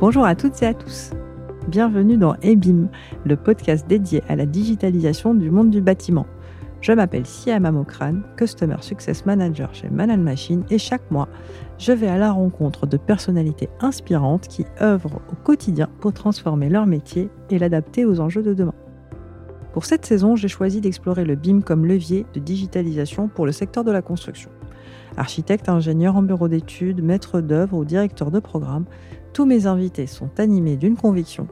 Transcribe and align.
Bonjour 0.00 0.24
à 0.24 0.36
toutes 0.36 0.62
et 0.62 0.66
à 0.66 0.74
tous. 0.74 1.10
Bienvenue 1.66 2.16
dans 2.16 2.36
EBIM, 2.40 2.86
le 3.24 3.34
podcast 3.34 3.84
dédié 3.88 4.22
à 4.28 4.36
la 4.36 4.46
digitalisation 4.46 5.34
du 5.34 5.50
monde 5.50 5.70
du 5.70 5.80
bâtiment. 5.80 6.24
Je 6.80 6.92
m'appelle 6.92 7.26
Siama 7.26 7.72
Mokran, 7.72 8.20
Customer 8.36 8.76
Success 8.80 9.26
Manager 9.26 9.74
chez 9.74 9.88
Manan 9.90 10.18
Machine 10.18 10.62
et 10.70 10.78
chaque 10.78 11.10
mois, 11.10 11.28
je 11.78 11.90
vais 11.90 12.06
à 12.06 12.16
la 12.16 12.30
rencontre 12.30 12.86
de 12.86 12.96
personnalités 12.96 13.70
inspirantes 13.80 14.46
qui 14.46 14.66
œuvrent 14.80 15.20
au 15.32 15.34
quotidien 15.34 15.88
pour 16.00 16.12
transformer 16.12 16.68
leur 16.68 16.86
métier 16.86 17.28
et 17.50 17.58
l'adapter 17.58 18.04
aux 18.04 18.20
enjeux 18.20 18.44
de 18.44 18.54
demain. 18.54 18.74
Pour 19.72 19.84
cette 19.84 20.06
saison, 20.06 20.36
j'ai 20.36 20.46
choisi 20.46 20.80
d'explorer 20.80 21.24
le 21.24 21.34
BIM 21.34 21.60
comme 21.60 21.84
levier 21.84 22.24
de 22.34 22.38
digitalisation 22.38 23.26
pour 23.26 23.46
le 23.46 23.52
secteur 23.52 23.82
de 23.82 23.90
la 23.90 24.02
construction. 24.02 24.50
Architecte, 25.16 25.68
ingénieur 25.68 26.16
en 26.16 26.22
bureau 26.22 26.46
d'études, 26.48 27.02
maître 27.02 27.40
d'œuvre 27.40 27.76
ou 27.76 27.84
directeur 27.84 28.30
de 28.30 28.38
programme, 28.38 28.84
tous 29.32 29.46
mes 29.46 29.66
invités 29.66 30.06
sont 30.06 30.30
animés 30.38 30.76
d'une 30.76 30.96
conviction. 30.96 31.48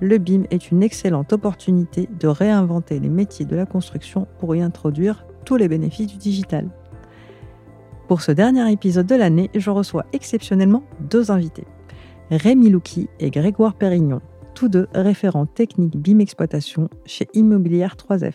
Le 0.00 0.18
BIM 0.18 0.44
est 0.50 0.70
une 0.70 0.82
excellente 0.82 1.32
opportunité 1.32 2.08
de 2.20 2.28
réinventer 2.28 3.00
les 3.00 3.08
métiers 3.08 3.44
de 3.44 3.56
la 3.56 3.66
construction 3.66 4.28
pour 4.38 4.54
y 4.54 4.62
introduire 4.62 5.26
tous 5.44 5.56
les 5.56 5.68
bénéfices 5.68 6.06
du 6.06 6.16
digital. 6.16 6.68
Pour 8.06 8.22
ce 8.22 8.32
dernier 8.32 8.70
épisode 8.72 9.06
de 9.06 9.16
l'année, 9.16 9.50
je 9.54 9.70
reçois 9.70 10.06
exceptionnellement 10.12 10.84
deux 11.00 11.30
invités. 11.30 11.66
Rémi 12.30 12.70
Louki 12.70 13.08
et 13.20 13.30
Grégoire 13.30 13.74
Pérignon, 13.74 14.20
tous 14.54 14.68
deux 14.68 14.88
référents 14.94 15.46
techniques 15.46 15.96
BIM 15.96 16.20
exploitation 16.20 16.88
chez 17.04 17.26
Immobilière 17.34 17.96
3F. 17.96 18.34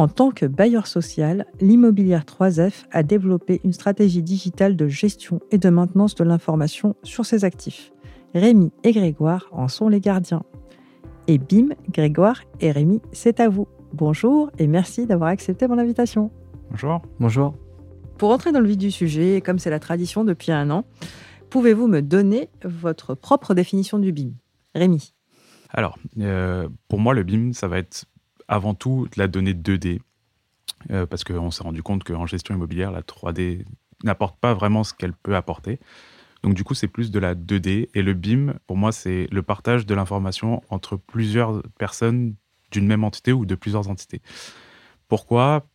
En 0.00 0.08
tant 0.08 0.30
que 0.30 0.46
bailleur 0.46 0.86
social, 0.86 1.44
l'Immobilière 1.60 2.24
3F 2.24 2.86
a 2.90 3.02
développé 3.02 3.60
une 3.64 3.74
stratégie 3.74 4.22
digitale 4.22 4.74
de 4.74 4.88
gestion 4.88 5.40
et 5.50 5.58
de 5.58 5.68
maintenance 5.68 6.14
de 6.14 6.24
l'information 6.24 6.96
sur 7.02 7.26
ses 7.26 7.44
actifs. 7.44 7.92
Rémi 8.34 8.72
et 8.82 8.92
Grégoire 8.92 9.50
en 9.52 9.68
sont 9.68 9.90
les 9.90 10.00
gardiens. 10.00 10.42
Et 11.26 11.36
bim, 11.36 11.74
Grégoire 11.90 12.40
et 12.60 12.70
Rémi, 12.70 13.02
c'est 13.12 13.40
à 13.40 13.50
vous. 13.50 13.68
Bonjour 13.92 14.50
et 14.56 14.66
merci 14.68 15.04
d'avoir 15.04 15.28
accepté 15.28 15.68
mon 15.68 15.76
invitation. 15.76 16.30
Bonjour. 16.70 17.02
Bonjour. 17.18 17.54
Pour 18.16 18.30
entrer 18.30 18.52
dans 18.52 18.60
le 18.60 18.68
vif 18.68 18.78
du 18.78 18.90
sujet, 18.90 19.42
comme 19.42 19.58
c'est 19.58 19.68
la 19.68 19.80
tradition 19.80 20.24
depuis 20.24 20.50
un 20.50 20.70
an, 20.70 20.86
pouvez-vous 21.50 21.88
me 21.88 22.00
donner 22.00 22.48
votre 22.64 23.14
propre 23.14 23.52
définition 23.52 23.98
du 23.98 24.12
BIM? 24.12 24.30
Rémi. 24.74 25.12
Alors, 25.68 25.98
euh, 26.20 26.70
pour 26.88 27.00
moi, 27.00 27.12
le 27.12 27.22
BIM, 27.22 27.52
ça 27.52 27.68
va 27.68 27.76
être 27.76 28.06
avant 28.50 28.74
tout 28.74 29.06
de 29.14 29.18
la 29.18 29.28
donnée 29.28 29.54
2D, 29.54 30.00
euh, 30.90 31.06
parce 31.06 31.24
qu'on 31.24 31.50
s'est 31.52 31.62
rendu 31.62 31.82
compte 31.82 32.04
qu'en 32.04 32.26
gestion 32.26 32.54
immobilière, 32.54 32.90
la 32.90 33.02
3D 33.02 33.64
n'apporte 34.02 34.38
pas 34.40 34.54
vraiment 34.54 34.82
ce 34.82 34.92
qu'elle 34.92 35.12
peut 35.12 35.36
apporter. 35.36 35.78
Donc 36.42 36.54
du 36.54 36.64
coup, 36.64 36.74
c'est 36.74 36.88
plus 36.88 37.12
de 37.12 37.18
la 37.20 37.34
2D. 37.34 37.88
Et 37.94 38.02
le 38.02 38.12
BIM, 38.12 38.54
pour 38.66 38.76
moi, 38.76 38.90
c'est 38.90 39.28
le 39.30 39.42
partage 39.42 39.86
de 39.86 39.94
l'information 39.94 40.62
entre 40.68 40.96
plusieurs 40.96 41.62
personnes 41.78 42.34
d'une 42.72 42.86
même 42.86 43.04
entité 43.04 43.32
ou 43.32 43.46
de 43.46 43.54
plusieurs 43.54 43.88
entités. 43.88 44.20
Pourquoi? 45.06 45.66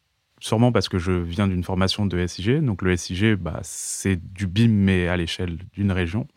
Sûrement 0.42 0.73
parce 0.73 0.90
que 0.90 0.98
je 0.98 1.14
viens 1.14 1.48
d'une 1.48 1.64
formation 1.64 2.06
de 2.06 2.28
SIG. 2.28 2.59
Donc 2.62 2.81
le 2.81 2.98
SIG, 2.98 3.36
bah, 3.36 3.59
c'est 3.64 4.18
du 4.34 4.48
BIM, 4.48 4.70
mais 4.70 5.08
à 5.08 5.16
l'échelle 5.16 5.59
d'une 5.73 5.94
région. 5.94 6.28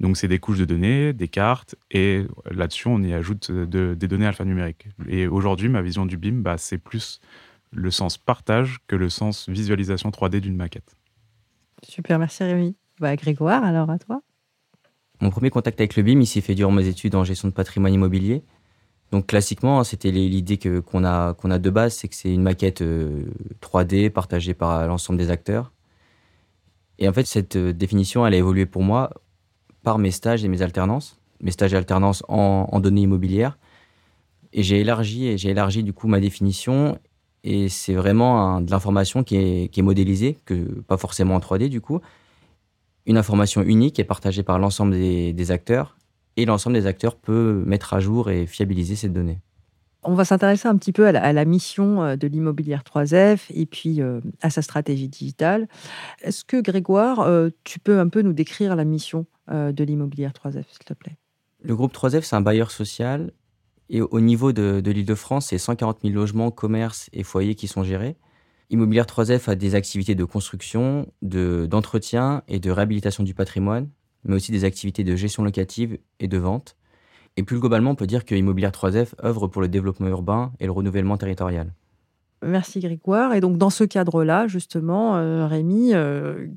Donc, 0.00 0.16
c'est 0.16 0.28
des 0.28 0.38
couches 0.38 0.58
de 0.58 0.64
données, 0.64 1.12
des 1.12 1.28
cartes, 1.28 1.74
et 1.90 2.24
là-dessus, 2.50 2.88
on 2.88 3.02
y 3.02 3.12
ajoute 3.12 3.50
des 3.50 4.08
données 4.08 4.26
alphanumériques. 4.26 4.88
Et 5.08 5.26
aujourd'hui, 5.26 5.68
ma 5.68 5.82
vision 5.82 6.06
du 6.06 6.16
BIM, 6.16 6.40
bah, 6.42 6.56
c'est 6.56 6.78
plus 6.78 7.20
le 7.72 7.90
sens 7.90 8.16
partage 8.16 8.78
que 8.86 8.96
le 8.96 9.08
sens 9.08 9.48
visualisation 9.48 10.10
3D 10.10 10.40
d'une 10.40 10.56
maquette. 10.56 10.96
Super, 11.82 12.18
merci 12.18 12.44
Rémi. 12.44 12.76
Bah, 13.00 13.14
Grégoire, 13.16 13.64
alors 13.64 13.90
à 13.90 13.98
toi. 13.98 14.22
Mon 15.20 15.30
premier 15.30 15.50
contact 15.50 15.80
avec 15.80 15.96
le 15.96 16.02
BIM, 16.02 16.20
il 16.20 16.26
s'est 16.26 16.40
fait 16.40 16.54
durant 16.54 16.72
mes 16.72 16.86
études 16.86 17.14
en 17.14 17.24
gestion 17.24 17.48
de 17.48 17.52
patrimoine 17.52 17.92
immobilier. 17.92 18.44
Donc 19.10 19.26
classiquement, 19.26 19.82
c'était 19.84 20.10
l'idée 20.10 20.58
qu'on 20.58 21.04
a, 21.04 21.34
qu'on 21.34 21.50
a 21.50 21.58
de 21.58 21.70
base, 21.70 21.94
c'est 21.94 22.08
que 22.08 22.14
c'est 22.14 22.32
une 22.32 22.42
maquette 22.42 22.82
3D 22.82 24.06
euh, 24.06 24.10
partagée 24.10 24.54
par 24.54 24.86
l'ensemble 24.86 25.18
des 25.18 25.30
acteurs. 25.30 25.72
Et 26.98 27.08
en 27.08 27.12
fait, 27.12 27.26
cette 27.26 27.56
euh, 27.56 27.72
définition, 27.72 28.26
elle 28.26 28.34
a 28.34 28.36
évolué 28.36 28.66
pour 28.66 28.82
moi 28.82 29.10
par 29.88 29.96
mes 29.96 30.10
stages 30.10 30.44
et 30.44 30.48
mes 30.48 30.60
alternances, 30.60 31.18
mes 31.40 31.50
stages 31.50 31.72
et 31.72 31.76
alternances 31.78 32.22
en, 32.28 32.78
données 32.78 33.00
immobilières. 33.00 33.56
Et 34.52 34.62
j'ai 34.62 34.80
élargi, 34.80 35.28
et 35.28 35.38
j'ai 35.38 35.48
élargi 35.48 35.82
du 35.82 35.94
coup 35.94 36.08
ma 36.08 36.20
définition. 36.20 36.98
Et 37.42 37.70
c'est 37.70 37.94
vraiment 37.94 38.60
de 38.60 38.70
l'information 38.70 39.24
qui 39.24 39.36
est, 39.36 39.82
modélisée, 39.82 40.36
que, 40.44 40.54
pas 40.82 40.98
forcément 40.98 41.36
en 41.36 41.38
3D 41.38 41.70
du 41.70 41.80
coup. 41.80 42.02
Une 43.06 43.16
information 43.16 43.62
unique 43.62 43.98
est 43.98 44.04
partagée 44.04 44.42
par 44.42 44.58
l'ensemble 44.58 44.92
des, 44.92 45.50
acteurs. 45.50 45.96
Et 46.36 46.44
l'ensemble 46.44 46.76
des 46.76 46.86
acteurs 46.86 47.16
peut 47.16 47.62
mettre 47.64 47.94
à 47.94 48.00
jour 48.00 48.28
et 48.28 48.44
fiabiliser 48.44 48.94
ces 48.94 49.08
données. 49.08 49.38
On 50.02 50.12
va 50.12 50.26
s'intéresser 50.26 50.68
un 50.68 50.76
petit 50.76 50.92
peu 50.92 51.06
à 51.06 51.32
la, 51.32 51.44
mission 51.46 52.02
euh, 52.02 52.16
de 52.16 52.26
l'immobilière 52.26 52.82
3F 52.82 53.46
et 53.54 53.64
puis 53.64 54.02
euh, 54.02 54.20
à 54.42 54.50
sa 54.50 54.60
stratégie 54.60 55.08
digitale. 55.08 55.66
Est-ce 56.20 56.44
que 56.44 56.60
Grégoire, 56.60 57.20
euh, 57.20 57.48
tu 57.64 57.78
peux 57.78 57.98
un 57.98 58.08
peu 58.08 58.20
nous 58.20 58.34
décrire 58.34 58.76
la 58.76 58.84
mission? 58.84 59.24
De 59.48 59.84
l'immobilière 59.84 60.32
3F, 60.32 60.64
s'il 60.68 60.84
te 60.84 60.94
plaît 60.94 61.16
Le 61.62 61.74
groupe 61.74 61.92
3F, 61.92 62.22
c'est 62.22 62.36
un 62.36 62.40
bailleur 62.40 62.70
social. 62.70 63.32
Et 63.90 64.02
au 64.02 64.20
niveau 64.20 64.52
de, 64.52 64.82
l'île 64.84 65.06
de 65.06 65.14
France, 65.14 65.46
c'est 65.46 65.58
140 65.58 66.00
000 66.02 66.14
logements, 66.14 66.50
commerces 66.50 67.08
et 67.12 67.22
foyers 67.22 67.54
qui 67.54 67.68
sont 67.68 67.82
gérés. 67.82 68.16
Immobilière 68.70 69.06
3F 69.06 69.48
a 69.50 69.54
des 69.54 69.74
activités 69.74 70.14
de 70.14 70.24
construction, 70.24 71.06
d'entretien 71.22 72.42
et 72.48 72.60
de 72.60 72.70
réhabilitation 72.70 73.24
du 73.24 73.32
patrimoine, 73.32 73.88
mais 74.24 74.34
aussi 74.34 74.52
des 74.52 74.64
activités 74.64 75.04
de 75.04 75.16
gestion 75.16 75.42
locative 75.42 75.98
et 76.20 76.28
de 76.28 76.36
vente. 76.36 76.76
Et 77.38 77.42
plus 77.44 77.60
globalement, 77.60 77.92
on 77.92 77.94
peut 77.94 78.06
dire 78.06 78.26
que 78.26 78.34
Immobilière 78.34 78.72
3F 78.72 79.14
œuvre 79.24 79.46
pour 79.46 79.62
le 79.62 79.68
développement 79.68 80.08
urbain 80.08 80.52
et 80.60 80.66
le 80.66 80.72
renouvellement 80.72 81.16
territorial. 81.16 81.72
Merci 82.42 82.80
Grégoire. 82.80 83.32
Et 83.32 83.40
donc 83.40 83.56
dans 83.56 83.70
ce 83.70 83.84
cadre-là, 83.84 84.48
justement, 84.48 85.16
euh, 85.16 85.46
Rémi, 85.46 85.94
euh, 85.94 86.48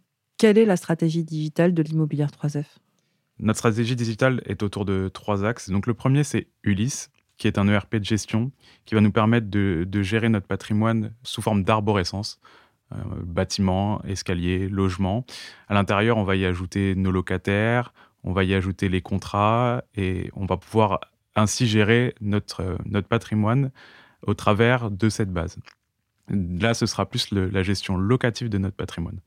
quelle 0.42 0.58
est 0.58 0.66
la 0.66 0.76
stratégie 0.76 1.24
digitale 1.24 1.72
de 1.72 1.84
l'immobilière 1.84 2.32
3F 2.32 2.66
Notre 3.38 3.60
stratégie 3.60 3.96
digitale 3.96 4.42
est 4.48 4.64
autour 4.64 4.86
de 4.86 5.08
trois 5.08 5.46
axes. 5.46 5.70
Donc 5.70 5.86
le 5.86 5.94
premier, 5.94 6.24
c'est 6.24 6.48
Ulysse, 6.64 7.12
qui 7.38 7.46
est 7.48 7.60
un 7.60 7.68
ERP 7.68 7.98
de 7.98 8.06
gestion 8.06 8.52
qui 8.86 8.96
va 8.96 9.02
nous 9.02 9.12
permettre 9.12 9.52
de, 9.52 10.02
gérer 10.02 10.30
notre 10.30 10.48
patrimoine 10.48 11.14
sous 11.22 11.44
forme 11.44 11.64
d'arborescence. 11.64 12.40
Euh, 12.92 12.98
bâtiments, 13.22 14.02
escaliers, 14.04 14.68
logements. 14.68 15.28
À 15.68 15.76
l'intérieur, 15.76 16.18
on 16.18 16.24
va 16.24 16.36
y 16.36 16.44
ajouter 16.44 16.96
nos 16.96 17.12
locataires, 17.12 17.94
on 18.24 18.34
va 18.34 18.44
y 18.44 18.56
ajouter 18.56 18.90
les 18.90 19.02
contrats 19.04 19.84
et 19.96 20.32
on 20.34 20.48
va 20.48 20.58
pouvoir 20.58 21.02
ainsi 21.36 21.68
gérer 21.68 22.16
notre, 22.20 22.80
notre 22.86 23.08
patrimoine 23.08 23.70
au 24.26 24.34
travers 24.34 24.90
de 24.90 25.08
cette 25.08 25.32
base. 25.32 25.60
Là, 26.30 26.74
ce 26.74 26.88
sera 26.88 27.08
plus 27.08 27.32
la 27.32 27.62
gestion 27.62 27.96
locative 27.96 28.50
de 28.50 28.58
notre 28.58 28.76
patrimoine. 28.76 29.20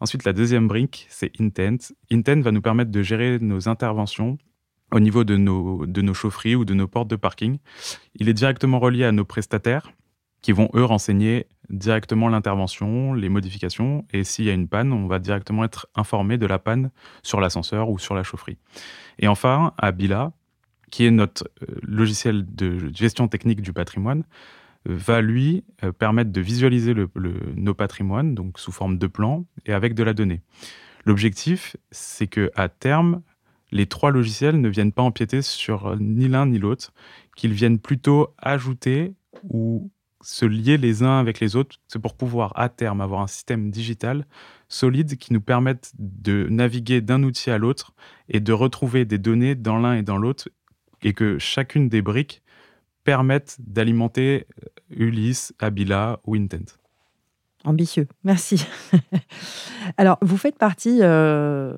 Ensuite, 0.00 0.24
la 0.24 0.32
deuxième 0.32 0.66
brique, 0.66 1.06
c'est 1.10 1.30
Intent. 1.40 1.92
Intent 2.10 2.40
va 2.40 2.52
nous 2.52 2.62
permettre 2.62 2.90
de 2.90 3.02
gérer 3.02 3.38
nos 3.38 3.68
interventions 3.68 4.38
au 4.92 5.00
niveau 5.00 5.24
de 5.24 5.36
nos, 5.36 5.86
de 5.86 6.02
nos 6.02 6.14
chaufferies 6.14 6.56
ou 6.56 6.64
de 6.64 6.74
nos 6.74 6.88
portes 6.88 7.08
de 7.08 7.16
parking. 7.16 7.58
Il 8.16 8.28
est 8.28 8.34
directement 8.34 8.78
relié 8.78 9.04
à 9.04 9.12
nos 9.12 9.24
prestataires 9.24 9.92
qui 10.42 10.52
vont, 10.52 10.70
eux, 10.74 10.84
renseigner 10.84 11.46
directement 11.68 12.28
l'intervention, 12.28 13.12
les 13.12 13.28
modifications. 13.28 14.06
Et 14.12 14.24
s'il 14.24 14.46
y 14.46 14.50
a 14.50 14.54
une 14.54 14.68
panne, 14.68 14.92
on 14.92 15.06
va 15.06 15.18
directement 15.18 15.64
être 15.64 15.86
informé 15.94 16.38
de 16.38 16.46
la 16.46 16.58
panne 16.58 16.90
sur 17.22 17.40
l'ascenseur 17.40 17.90
ou 17.90 17.98
sur 17.98 18.14
la 18.14 18.22
chaufferie. 18.22 18.56
Et 19.18 19.28
enfin, 19.28 19.74
à 19.76 19.92
Bila, 19.92 20.32
qui 20.90 21.04
est 21.04 21.10
notre 21.10 21.44
euh, 21.62 21.74
logiciel 21.82 22.46
de 22.54 22.90
gestion 22.94 23.28
technique 23.28 23.60
du 23.60 23.72
patrimoine, 23.72 24.24
va 24.84 25.20
lui 25.20 25.64
euh, 25.84 25.92
permettre 25.92 26.32
de 26.32 26.40
visualiser 26.40 26.94
nos 27.56 27.74
patrimoines, 27.74 28.34
donc 28.34 28.58
sous 28.58 28.72
forme 28.72 28.98
de 28.98 29.06
plan 29.06 29.44
et 29.66 29.72
avec 29.72 29.94
de 29.94 30.02
la 30.02 30.14
donnée. 30.14 30.40
L'objectif, 31.04 31.76
c'est 31.90 32.26
que 32.26 32.50
à 32.54 32.68
terme, 32.68 33.22
les 33.72 33.86
trois 33.86 34.10
logiciels 34.10 34.60
ne 34.60 34.68
viennent 34.68 34.92
pas 34.92 35.02
empiéter 35.02 35.42
sur 35.42 35.96
ni 35.98 36.28
l'un 36.28 36.46
ni 36.46 36.58
l'autre, 36.58 36.92
qu'ils 37.36 37.52
viennent 37.52 37.78
plutôt 37.78 38.34
ajouter 38.38 39.14
ou 39.44 39.90
se 40.22 40.44
lier 40.44 40.76
les 40.76 41.02
uns 41.02 41.18
avec 41.18 41.40
les 41.40 41.56
autres. 41.56 41.76
C'est 41.88 41.98
pour 41.98 42.14
pouvoir 42.14 42.52
à 42.56 42.68
terme 42.68 43.00
avoir 43.00 43.20
un 43.20 43.26
système 43.26 43.70
digital 43.70 44.26
solide 44.68 45.16
qui 45.16 45.32
nous 45.32 45.40
permette 45.40 45.92
de 45.98 46.46
naviguer 46.50 47.00
d'un 47.00 47.22
outil 47.22 47.50
à 47.50 47.58
l'autre 47.58 47.92
et 48.28 48.40
de 48.40 48.52
retrouver 48.52 49.04
des 49.04 49.18
données 49.18 49.54
dans 49.54 49.78
l'un 49.78 49.94
et 49.94 50.02
dans 50.02 50.18
l'autre 50.18 50.48
et 51.02 51.12
que 51.12 51.38
chacune 51.38 51.88
des 51.88 52.02
briques 52.02 52.42
permettent 53.04 53.56
d'alimenter 53.60 54.46
euh, 54.62 54.68
Ulysse, 54.90 55.52
Abila 55.58 56.20
ou 56.26 56.34
Intent. 56.34 56.76
Ambitieux, 57.64 58.08
merci. 58.24 58.66
Alors, 59.98 60.16
vous 60.22 60.38
faites 60.38 60.56
partie, 60.56 61.00
euh, 61.02 61.74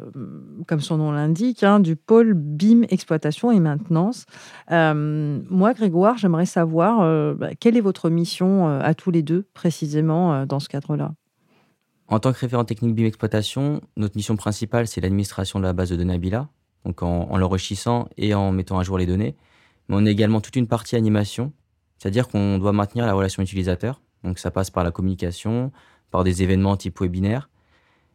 comme 0.68 0.80
son 0.80 0.98
nom 0.98 1.10
l'indique, 1.10 1.64
hein, 1.64 1.80
du 1.80 1.96
pôle 1.96 2.34
BIM 2.34 2.82
exploitation 2.88 3.50
et 3.50 3.58
maintenance. 3.58 4.26
Euh, 4.70 5.40
moi, 5.50 5.74
Grégoire, 5.74 6.18
j'aimerais 6.18 6.46
savoir 6.46 7.34
bah, 7.34 7.48
quelle 7.58 7.76
est 7.76 7.80
votre 7.80 8.10
mission 8.10 8.68
à 8.68 8.94
tous 8.94 9.10
les 9.10 9.22
deux, 9.22 9.44
précisément, 9.54 10.46
dans 10.46 10.60
ce 10.60 10.68
cadre-là? 10.68 11.14
En 12.06 12.20
tant 12.20 12.32
que 12.32 12.38
référent 12.38 12.64
technique 12.64 12.94
BIM 12.94 13.06
exploitation, 13.06 13.80
notre 13.96 14.16
mission 14.16 14.36
principale, 14.36 14.86
c'est 14.86 15.00
l'administration 15.00 15.58
de 15.58 15.64
la 15.64 15.72
base 15.72 15.90
de 15.90 15.96
données 15.96 16.14
Abila. 16.14 16.48
donc 16.84 17.02
en, 17.02 17.36
l'enrichissant 17.36 18.08
et 18.16 18.34
en 18.34 18.52
mettant 18.52 18.78
à 18.78 18.84
jour 18.84 18.98
les 18.98 19.06
données. 19.06 19.34
Mais 19.88 19.96
on 19.98 20.06
a 20.06 20.10
également 20.10 20.40
toute 20.40 20.56
une 20.56 20.66
partie 20.66 20.96
animation, 20.96 21.52
c'est-à-dire 21.98 22.28
qu'on 22.28 22.58
doit 22.58 22.72
maintenir 22.72 23.06
la 23.06 23.14
relation 23.14 23.42
utilisateur. 23.42 24.00
Donc 24.24 24.38
ça 24.38 24.50
passe 24.50 24.70
par 24.70 24.84
la 24.84 24.90
communication, 24.90 25.72
par 26.10 26.24
des 26.24 26.42
événements 26.42 26.76
type 26.76 27.00
webinaire. 27.00 27.48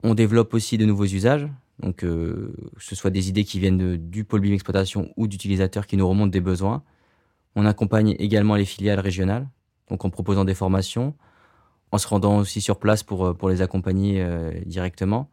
On 0.04 0.14
développe 0.14 0.54
aussi 0.54 0.78
de 0.78 0.86
nouveaux 0.86 1.06
usages, 1.06 1.50
donc 1.80 2.04
euh, 2.04 2.54
que 2.76 2.84
ce 2.84 2.96
soit 2.96 3.10
des 3.10 3.30
idées 3.30 3.44
qui 3.44 3.60
viennent 3.60 3.98
du 3.98 4.24
pôle 4.24 4.42
BIM 4.42 4.54
exploitation 4.54 5.12
ou 5.18 5.28
d'utilisateurs 5.28 5.88
qui 5.88 5.98
nous 5.98 6.08
remontent 6.08 6.30
des 6.30 6.42
besoins. 6.42 6.84
On 7.56 7.66
accompagne 7.66 8.16
également 8.20 8.56
les 8.56 8.66
filiales 8.66 9.00
régionales, 9.00 9.48
donc 9.90 10.06
en 10.06 10.10
proposant 10.10 10.46
des 10.46 10.54
formations, 10.54 11.16
en 11.92 11.98
se 11.98 12.08
rendant 12.08 12.38
aussi 12.38 12.62
sur 12.62 12.80
place 12.80 13.04
pour, 13.04 13.26
euh, 13.26 13.50
les 13.50 13.62
accompagner 13.62 14.22
euh, 14.22 14.52
directement. 14.66 15.30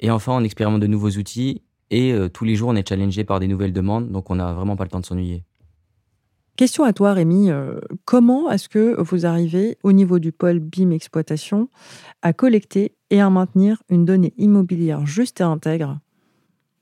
Et 0.00 0.10
enfin, 0.10 0.32
on 0.32 0.44
expérimente 0.44 0.80
de 0.80 0.86
nouveaux 0.86 1.10
outils 1.10 1.62
et 1.90 2.14
tous 2.34 2.44
les 2.44 2.54
jours, 2.54 2.68
on 2.68 2.76
est 2.76 2.86
challengé 2.86 3.24
par 3.24 3.40
des 3.40 3.48
nouvelles 3.48 3.72
demandes, 3.72 4.12
donc 4.12 4.28
on 4.30 4.34
n'a 4.34 4.52
vraiment 4.52 4.76
pas 4.76 4.84
le 4.84 4.90
temps 4.90 5.00
de 5.00 5.06
s'ennuyer. 5.06 5.42
Question 6.58 6.82
à 6.82 6.92
toi, 6.92 7.12
Rémi. 7.12 7.50
comment 8.04 8.50
est-ce 8.50 8.68
que 8.68 9.00
vous 9.00 9.26
arrivez, 9.26 9.78
au 9.84 9.92
niveau 9.92 10.18
du 10.18 10.32
pôle 10.32 10.58
BIM 10.58 10.90
exploitation, 10.90 11.70
à 12.20 12.32
collecter 12.32 12.96
et 13.10 13.20
à 13.20 13.30
maintenir 13.30 13.80
une 13.88 14.04
donnée 14.04 14.34
immobilière 14.38 15.06
juste 15.06 15.40
et 15.40 15.44
intègre? 15.44 16.00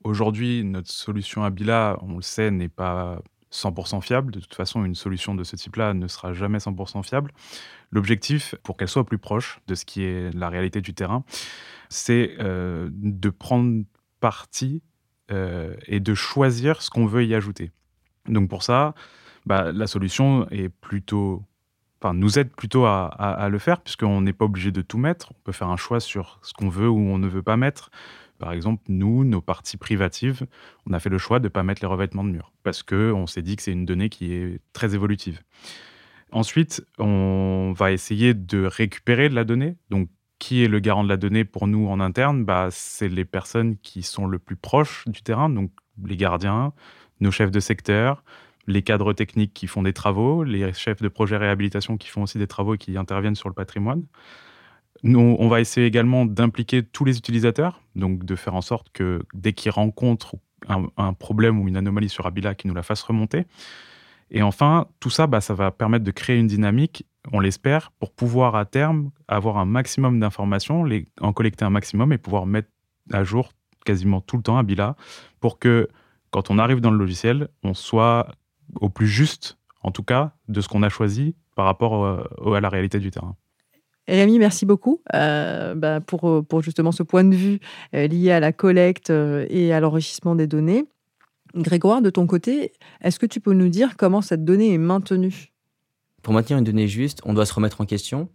Aujourd'hui, 0.03 0.63
notre 0.63 0.89
solution 0.89 1.43
Abila, 1.43 1.99
on 2.01 2.15
le 2.15 2.23
sait, 2.23 2.49
n'est 2.49 2.69
pas 2.69 3.21
100% 3.53 4.01
fiable. 4.01 4.31
De 4.31 4.39
toute 4.39 4.55
façon, 4.55 4.83
une 4.83 4.95
solution 4.95 5.35
de 5.35 5.43
ce 5.43 5.55
type-là 5.55 5.93
ne 5.93 6.07
sera 6.07 6.33
jamais 6.33 6.57
100% 6.57 7.03
fiable. 7.03 7.31
L'objectif, 7.91 8.55
pour 8.63 8.77
qu'elle 8.77 8.87
soit 8.87 9.05
plus 9.05 9.19
proche 9.19 9.59
de 9.67 9.75
ce 9.75 9.85
qui 9.85 10.01
est 10.01 10.33
la 10.33 10.49
réalité 10.49 10.81
du 10.81 10.95
terrain, 10.95 11.23
c'est 11.89 12.35
euh, 12.39 12.89
de 12.91 13.29
prendre 13.29 13.83
parti 14.21 14.81
euh, 15.29 15.75
et 15.85 15.99
de 15.99 16.15
choisir 16.15 16.81
ce 16.81 16.89
qu'on 16.89 17.05
veut 17.05 17.23
y 17.23 17.35
ajouter. 17.35 17.69
Donc 18.27 18.49
pour 18.49 18.63
ça, 18.63 18.95
bah, 19.47 19.71
la 19.71 19.87
solution 19.87 20.47
est 20.49 20.69
plutôt, 20.69 21.43
enfin, 22.01 22.13
nous 22.13 22.37
aide 22.37 22.51
plutôt 22.51 22.85
à, 22.85 23.47
le 23.49 23.59
faire, 23.59 23.81
puisqu'on 23.81 24.21
n'est 24.21 24.33
pas 24.33 24.45
obligé 24.45 24.71
de 24.71 24.81
tout 24.81 24.97
mettre. 24.97 25.31
On 25.31 25.41
peut 25.43 25.51
faire 25.51 25.69
un 25.69 25.77
choix 25.77 25.99
sur 25.99 26.39
ce 26.43 26.53
qu'on 26.53 26.69
veut 26.69 26.89
ou 26.89 26.99
on 26.99 27.17
ne 27.17 27.27
veut 27.27 27.43
pas 27.43 27.57
mettre. 27.57 27.89
Par 28.39 28.51
exemple, 28.51 28.83
nous, 28.89 29.23
nos 29.23 29.41
parties 29.41 29.77
privatives, 29.77 30.45
on 30.85 30.93
a 30.93 30.99
fait 30.99 31.09
le 31.09 31.17
choix 31.17 31.39
de 31.39 31.45
ne 31.45 31.49
pas 31.49 31.63
mettre 31.63 31.81
les 31.81 31.87
revêtements 31.87 32.23
de 32.23 32.29
mur 32.29 32.51
parce 32.61 32.83
qu'on 32.83 33.25
s'est 33.25 33.41
dit 33.41 33.55
que 33.55 33.63
c'est 33.63 33.71
une 33.71 33.85
donnée 33.85 34.09
qui 34.09 34.33
est 34.33 34.59
très 34.73 34.93
évolutive. 34.93 35.41
Ensuite, 36.31 36.85
on 36.99 37.73
va 37.75 37.93
essayer 37.93 38.33
de 38.33 38.65
récupérer 38.65 39.29
de 39.29 39.35
la 39.35 39.45
donnée. 39.45 39.77
Donc, 39.89 40.09
qui 40.39 40.63
est 40.63 40.67
le 40.67 40.79
garant 40.79 41.03
de 41.03 41.09
la 41.09 41.17
donnée 41.17 41.45
pour 41.45 41.67
nous 41.67 41.87
en 41.87 41.99
interne? 41.99 42.43
Bah, 42.43 42.67
C'est 42.69 43.07
les 43.07 43.25
personnes 43.25 43.77
qui 43.77 44.03
sont 44.03 44.27
le 44.27 44.37
plus 44.39 44.57
proches 44.57 45.05
du 45.07 45.23
terrain, 45.23 45.49
donc 45.49 45.71
les 46.05 46.17
gardiens, 46.17 46.73
nos 47.21 47.31
chefs 47.31 47.49
de 47.49 47.59
secteur, 47.59 48.23
les 48.67 48.81
cadres 48.81 49.13
techniques 49.13 49.53
qui 49.53 49.67
font 49.67 49.81
des 49.81 49.93
travaux, 49.93 50.43
les 50.43 50.73
chefs 50.73 51.01
de 51.01 51.07
projet 51.07 51.37
réhabilitation 51.37 51.97
qui 51.97 52.09
font 52.09 52.23
aussi 52.23 52.37
des 52.37 52.47
travaux 52.47 52.75
et 52.75 52.77
qui 52.77 52.97
interviennent 52.97 53.35
sur 53.35 53.49
le 53.49 53.55
patrimoine. 53.55 54.03
Nous, 55.03 55.35
on 55.39 55.47
va 55.47 55.61
essayer 55.61 55.85
également 55.85 56.25
d'impliquer 56.25 56.83
tous 56.83 57.05
les 57.05 57.17
utilisateurs, 57.17 57.81
donc 57.95 58.25
de 58.25 58.35
faire 58.35 58.55
en 58.55 58.61
sorte 58.61 58.89
que 58.91 59.23
dès 59.33 59.53
qu'ils 59.53 59.71
rencontrent 59.71 60.35
un, 60.67 61.13
problème 61.13 61.59
ou 61.61 61.67
une 61.67 61.77
anomalie 61.77 62.09
sur 62.09 62.25
Abila, 62.25 62.55
qu'ils 62.55 62.69
nous 62.69 62.75
la 62.75 62.83
fassent 62.83 63.03
remonter. 63.03 63.45
Et 64.31 64.41
enfin, 64.41 64.87
tout 64.99 65.09
ça, 65.09 65.27
bah, 65.27 65.39
ça 65.39 65.53
va 65.53 65.71
permettre 65.71 66.03
de 66.03 66.11
créer 66.11 66.37
une 66.37 66.47
dynamique, 66.47 67.05
on 67.31 67.39
l'espère, 67.39 67.91
pour 67.99 68.11
pouvoir 68.11 68.55
à 68.55 68.65
terme 68.65 69.11
avoir 69.27 69.57
un 69.57 69.65
maximum 69.65 70.19
d'informations, 70.19 70.85
en 71.21 71.33
collecter 71.33 71.63
un 71.63 71.69
maximum 71.69 72.11
et 72.11 72.17
pouvoir 72.17 72.45
mettre 72.45 72.69
à 73.13 73.23
jour 73.23 73.51
quasiment 73.85 74.19
tout 74.19 74.35
le 74.35 74.43
temps 74.43 74.57
Abila 74.57 74.97
pour 75.39 75.59
que 75.59 75.87
quand 76.31 76.49
on 76.51 76.57
arrive 76.57 76.81
dans 76.81 76.91
le 76.91 76.97
logiciel, 76.97 77.47
on 77.63 77.73
soit 77.73 78.27
au 78.75 78.89
plus 78.89 79.07
juste, 79.07 79.57
en 79.81 79.91
tout 79.91 80.03
cas, 80.03 80.33
de 80.47 80.61
ce 80.61 80.67
qu'on 80.67 80.83
a 80.83 80.89
choisi 80.89 81.35
par 81.55 81.65
rapport 81.65 82.05
euh, 82.05 82.53
à 82.53 82.61
la 82.61 82.69
réalité 82.69 82.99
du 82.99 83.11
terrain. 83.11 83.35
Rémi, 84.07 84.39
merci 84.39 84.65
beaucoup 84.65 85.01
euh, 85.13 85.75
bah, 85.75 85.99
pour, 85.99 86.29
euh, 86.29 86.41
pour, 86.41 86.61
justement 86.61 86.91
ce 86.91 87.03
point 87.03 87.25
de 87.25 87.35
vue 87.35 87.59
euh, 87.93 88.07
lié 88.07 88.31
à 88.31 88.39
la 88.39 88.53
collecte 88.53 89.09
et 89.09 89.73
à 89.73 89.79
l'enrichissement 89.79 90.35
des 90.35 90.47
données. 90.47 90.85
Grégoire, 91.55 92.01
de 92.01 92.09
ton 92.09 92.27
côté, 92.27 92.71
est-ce 93.01 93.19
que 93.19 93.25
tu 93.25 93.39
peux 93.39 93.53
nous 93.53 93.69
dire 93.69 93.97
comment 93.97 94.21
cette 94.21 94.45
donnée 94.45 94.73
est 94.73 94.77
maintenue? 94.77 95.53
Pour 96.21 96.33
maintenir 96.33 96.57
une 96.57 96.63
donnée 96.63 96.87
juste, 96.87 97.21
on 97.25 97.33
doit 97.33 97.45
se 97.45 97.53
remettre 97.53 97.81
en 97.81 97.85
question. 97.85 98.29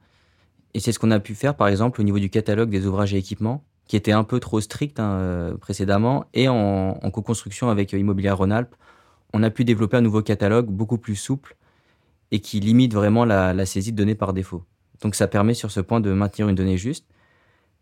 Et 0.75 0.81
c'est 0.81 0.93
ce 0.93 0.99
qu'on 0.99 1.11
a 1.11 1.20
pu 1.20 1.34
faire, 1.34 1.55
par 1.55 1.69
exemple, 1.69 2.00
au 2.00 2.05
niveau 2.05 2.19
du 2.19 2.31
catalogue 2.31 2.70
des 2.70 2.87
ouvrages 2.87 3.14
et 3.14 3.19
équipements, 3.19 3.64
qui 3.87 3.96
était 3.96 4.12
un 4.12 4.25
peu 4.25 4.40
trop 4.40 4.61
strict 4.61 4.99
hein, 4.99 5.55
précédemment. 5.61 6.25
Et 6.32 6.49
en, 6.49 6.94
co-construction 7.12 7.69
avec 7.69 7.93
Immobilier 7.93 8.31
Rhône-Alpes, 8.31 8.75
on 9.32 9.43
a 9.43 9.50
pu 9.50 9.64
développer 9.64 9.96
un 9.96 10.02
nouveau 10.02 10.23
catalogue 10.23 10.67
beaucoup 10.67 10.99
plus 10.99 11.17
souple 11.17 11.56
et 12.31 12.40
qui 12.40 12.61
limite 12.61 12.94
vraiment 12.94 13.25
la 13.25 13.67
saisie 13.67 13.93
de 13.93 13.96
données 13.96 14.14
par 14.14 14.32
défaut. 14.32 14.64
Donc 15.00 15.14
ça 15.14 15.26
permet 15.26 15.55
sur 15.55 15.70
ce 15.70 15.81
point 15.81 16.00
de 16.00 16.12
maintenir 16.12 16.49
une 16.49 16.55
donnée 16.55 16.79
juste. 16.79 17.06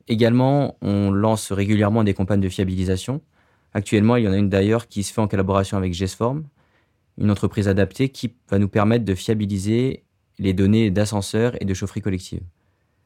Également, 0.08 0.76
on 0.81 1.11
lance 1.11 1.52
régulièrement 1.52 2.02
des 2.02 2.14
campagnes 2.14 2.41
de 2.41 2.49
fiabilisation. 2.49 3.20
Actuellement, 3.75 4.17
il 4.17 4.25
y 4.25 4.29
en 4.29 4.32
a 4.32 4.37
une 4.37 4.49
d'ailleurs 4.49 4.88
qui 4.88 5.02
se 5.02 5.12
fait 5.12 5.20
en 5.20 5.29
collaboration 5.29 5.76
avec 5.76 5.93
GESForm, 5.93 6.44
une 7.19 7.31
entreprise 7.31 7.69
adaptée 7.69 8.08
qui 8.08 8.35
va 8.50 8.58
nous 8.58 8.69
permettre 8.69 9.05
de 9.05 9.14
fiabiliser 9.14 10.02
les 10.38 10.52
données 10.52 10.91
d'ascenseurs 10.91 11.52
et 11.61 11.64
de 11.64 11.75
chaufferie 11.75 12.00
collective. 12.00 12.41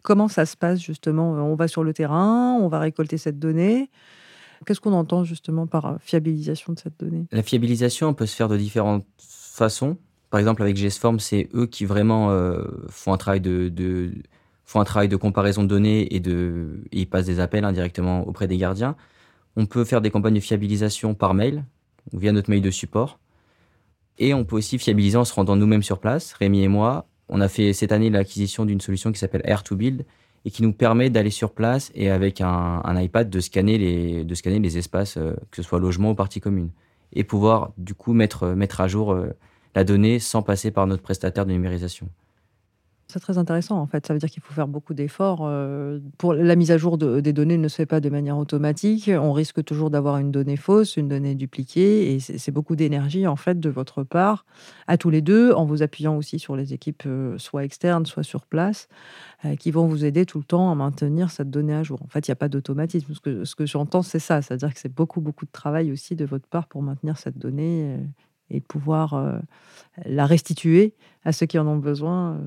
Comment 0.03 0.29
ça 0.29 0.47
se 0.47 0.57
passe 0.57 0.81
justement? 0.81 1.33
On 1.33 1.57
va 1.57 1.69
sur 1.69 1.83
le 1.83 1.93
terrain, 1.93 2.57
on 2.61 2.69
va 2.69 2.79
récolter 2.79 3.19
cette 3.19 3.39
donnée. 3.39 3.91
Qu'est-ce 4.65 4.81
qu'on 4.81 4.93
entend 4.93 5.25
justement 5.25 5.67
par 5.67 5.99
fiabilisation 6.01 6.73
de 6.73 6.79
cette 6.79 6.99
donnée? 6.99 7.27
La 7.33 7.43
fiabilisation 7.43 8.15
peut 8.15 8.27
se 8.27 8.35
faire 8.35 8.49
de 8.49 8.57
différentes 8.57 9.05
façons. 9.19 9.97
Par 10.31 10.41
exemple, 10.41 10.63
avec 10.63 10.77
GSForm, 10.77 11.21
c'est 11.21 11.49
eux 11.55 11.67
qui 11.67 11.85
vraiment 11.85 12.31
euh, 12.31 12.65
font, 12.89 13.13
un 13.13 13.17
travail 13.17 13.41
de, 13.41 15.17
comparaison 15.17 15.63
de 15.63 15.69
données 15.69 16.13
et, 16.15 16.21
de, 16.21 16.83
ils 16.91 17.09
passent 17.09 17.27
des 17.27 17.39
appels 17.39 17.65
indirectement 17.65 18.27
auprès 18.27 18.49
des 18.49 18.57
gardiens. 18.57 18.97
On 19.57 19.67
peut 19.67 19.85
faire 19.85 20.01
des 20.01 20.11
campagnes 20.11 20.35
de 20.35 20.41
fiabilisation 20.41 21.15
par 21.15 21.35
mail, 21.35 21.65
via 22.13 22.33
notre 22.33 22.51
mail 22.51 22.63
de 22.63 22.71
support. 22.71 23.21
Et 24.19 24.35
on 24.35 24.45
peut 24.45 24.57
aussi 24.57 24.79
fiabiliser 24.79 25.17
en 25.17 25.25
se 25.25 25.33
rendant 25.35 25.57
nous-mêmes 25.57 25.83
sur 25.83 26.01
place. 26.01 26.33
Rémi 26.33 26.63
et 26.63 26.69
moi, 26.69 27.07
on 27.29 27.41
a 27.41 27.49
fait 27.49 27.73
cette 27.73 27.93
année 27.93 28.11
l'acquisition 28.11 28.65
d'une 28.65 28.81
solution 28.81 29.13
qui 29.13 29.19
s'appelle 29.19 29.43
Air2Build 29.43 30.05
et 30.45 30.51
qui 30.51 30.63
nous 30.63 30.73
permet 30.73 31.11
d'aller 31.11 31.31
sur 31.31 31.53
place 31.53 31.91
et 31.95 32.11
avec 32.11 32.41
un, 32.41 32.83
iPad 33.01 33.31
de 33.31 33.41
scanner 33.41 33.79
les, 33.79 34.25
de 34.25 34.35
scanner 34.35 34.59
les 34.59 34.79
espaces, 34.79 35.17
euh, 35.17 35.35
que 35.51 35.57
ce 35.57 35.63
soit 35.63 35.79
logement 35.79 36.11
ou 36.11 36.15
partie 36.15 36.41
commune. 36.41 36.71
Et 37.13 37.25
pouvoir 37.25 37.73
du 37.79 37.95
coup 37.95 38.13
mettre, 38.13 38.49
mettre 38.49 38.81
à 38.81 38.89
jour 38.89 39.13
euh, 39.13 39.31
la 39.75 39.85
donnée 39.85 40.19
sans 40.19 40.43
passer 40.43 40.71
par 40.71 40.87
notre 40.87 41.03
prestataire 41.03 41.47
de 41.47 41.53
numérisation. 41.53 42.09
C'est 43.09 43.21
très 43.21 43.37
intéressant 43.37 43.79
en 43.79 43.87
fait. 43.87 44.07
Ça 44.07 44.15
veut 44.15 44.19
dire 44.19 44.31
qu'il 44.31 44.43
faut 44.43 44.55
faire 44.55 44.67
beaucoup 44.67 44.95
d'efforts. 44.95 45.41
Euh, 45.43 46.01
pour 46.17 46.33
la 46.33 46.57
mise 46.57 46.71
à 46.71 46.79
jour 46.79 46.97
des 46.97 47.33
données 47.33 47.59
ne 47.59 47.69
se 47.69 47.77
fait 47.77 47.87
pas 47.87 48.01
de 48.01 48.09
manière 48.09 48.39
automatique. 48.39 49.11
On 49.13 49.33
risque 49.33 49.63
toujours 49.63 49.91
d'avoir 49.91 50.17
une 50.17 50.31
donnée 50.31 50.57
fausse, 50.57 50.97
une 50.97 51.09
donnée 51.09 51.35
dupliquée, 51.35 52.15
et 52.15 52.21
c'est 52.21 52.51
beaucoup 52.51 52.77
d'énergie 52.77 53.27
en 53.27 53.37
fait 53.37 53.61
de 53.61 53.69
votre 53.69 54.05
part, 54.05 54.47
à 54.87 54.97
tous 54.97 55.11
les 55.11 55.21
deux, 55.21 55.53
en 55.53 55.67
vous 55.67 55.83
appuyant 55.83 56.17
aussi 56.17 56.39
sur 56.39 56.57
les 56.57 56.73
équipes 56.73 57.03
euh, 57.07 57.37
soit 57.37 57.65
externes, 57.65 58.07
soit 58.07 58.23
sur 58.23 58.47
place, 58.47 58.89
euh, 59.45 59.55
qui 59.55 59.71
vont 59.71 59.87
vous 59.87 60.05
aider 60.05 60.25
tout 60.25 60.39
le 60.39 60.45
temps 60.45 60.71
à 60.71 60.75
maintenir 60.75 61.31
cette 61.31 61.51
donnée 61.51 61.75
à 61.75 61.83
jour. 61.83 62.01
En 62.03 62.09
fait, 62.09 62.27
il 62.27 62.31
n'y 62.31 62.35
a 62.35 62.37
pas 62.37 62.49
d'automatisme. 62.49 63.13
Ce 63.13 63.21
que, 63.21 63.45
ce 63.45 63.55
que 63.55 63.67
j'entends, 63.67 64.03
c'est 64.03 64.19
ça. 64.19 64.41
C'est-à-dire 64.41 64.73
que 64.73 64.81
c'est 64.81 64.93
beaucoup 64.93 65.21
beaucoup 65.21 65.45
de 65.45 65.53
travail 65.53 65.93
aussi 65.93 66.17
de 66.17 66.25
votre 66.25 66.49
part 66.49 66.69
pour 66.69 66.83
maintenir 66.83 67.19
cette 67.19 67.39
donnée 67.39 67.99
et 68.51 68.61
pouvoir 68.61 69.41
la 70.05 70.27
restituer 70.27 70.95
à 71.25 71.33
ceux 71.33 71.47
qui 71.47 71.59
en 71.59 71.67
ont 71.67 71.77
besoin. 71.77 72.41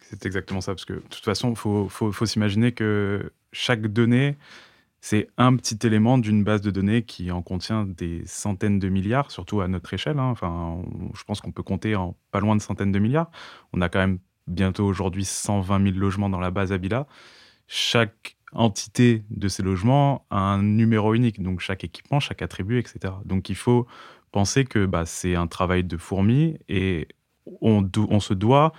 C'est 0.00 0.24
exactement 0.24 0.60
ça, 0.60 0.72
parce 0.72 0.84
que 0.84 0.94
de 0.94 1.00
toute 1.00 1.24
façon, 1.24 1.50
il 1.50 1.56
faut, 1.56 2.26
s'imaginer 2.26 2.72
que 2.72 3.30
chaque 3.52 3.86
donnée, 3.86 4.36
c'est 5.00 5.28
un 5.36 5.54
petit 5.56 5.86
élément 5.86 6.18
d'une 6.18 6.44
base 6.44 6.60
de 6.60 6.70
données 6.70 7.02
qui 7.02 7.30
en 7.30 7.42
contient 7.42 7.84
des 7.84 8.22
centaines 8.26 8.78
de 8.78 8.88
milliards, 8.88 9.30
surtout 9.30 9.60
à 9.60 9.68
notre 9.68 9.92
échelle. 9.92 10.18
Hein. 10.18 10.30
Enfin, 10.30 10.82
je 11.14 11.22
pense 11.24 11.40
qu'on 11.40 11.52
peut 11.52 11.62
compter 11.62 11.94
en 11.94 12.16
pas 12.30 12.40
loin 12.40 12.56
de 12.56 12.62
centaines 12.62 12.90
de 12.90 12.98
milliards. 12.98 13.30
On 13.72 13.80
a 13.80 13.88
quand 13.88 13.98
même 13.98 14.18
bientôt 14.46 14.86
aujourd'hui 14.86 15.24
120 15.24 15.82
000 15.84 15.98
logements 15.98 16.30
dans 16.30 16.40
la 16.40 16.50
base 16.50 16.72
Abila. 16.72 17.06
Chaque 17.66 18.36
entité 18.52 19.24
de 19.30 19.46
ces 19.48 19.62
logements 19.62 20.26
a 20.30 20.40
un 20.40 20.62
numéro 20.62 21.14
unique, 21.14 21.42
donc 21.42 21.60
chaque 21.60 21.84
équipement, 21.84 22.18
chaque 22.18 22.40
attribut, 22.40 22.78
etc. 22.78 23.12
Donc 23.26 23.50
il 23.50 23.56
faut 23.56 23.86
penser 24.32 24.64
que 24.64 24.86
bah, 24.86 25.04
c'est 25.04 25.34
un 25.34 25.46
travail 25.46 25.84
de 25.84 25.96
fourmi 25.98 26.58
et 26.68 27.08
on 27.60 28.20
se 28.20 28.34
doit 28.34 28.72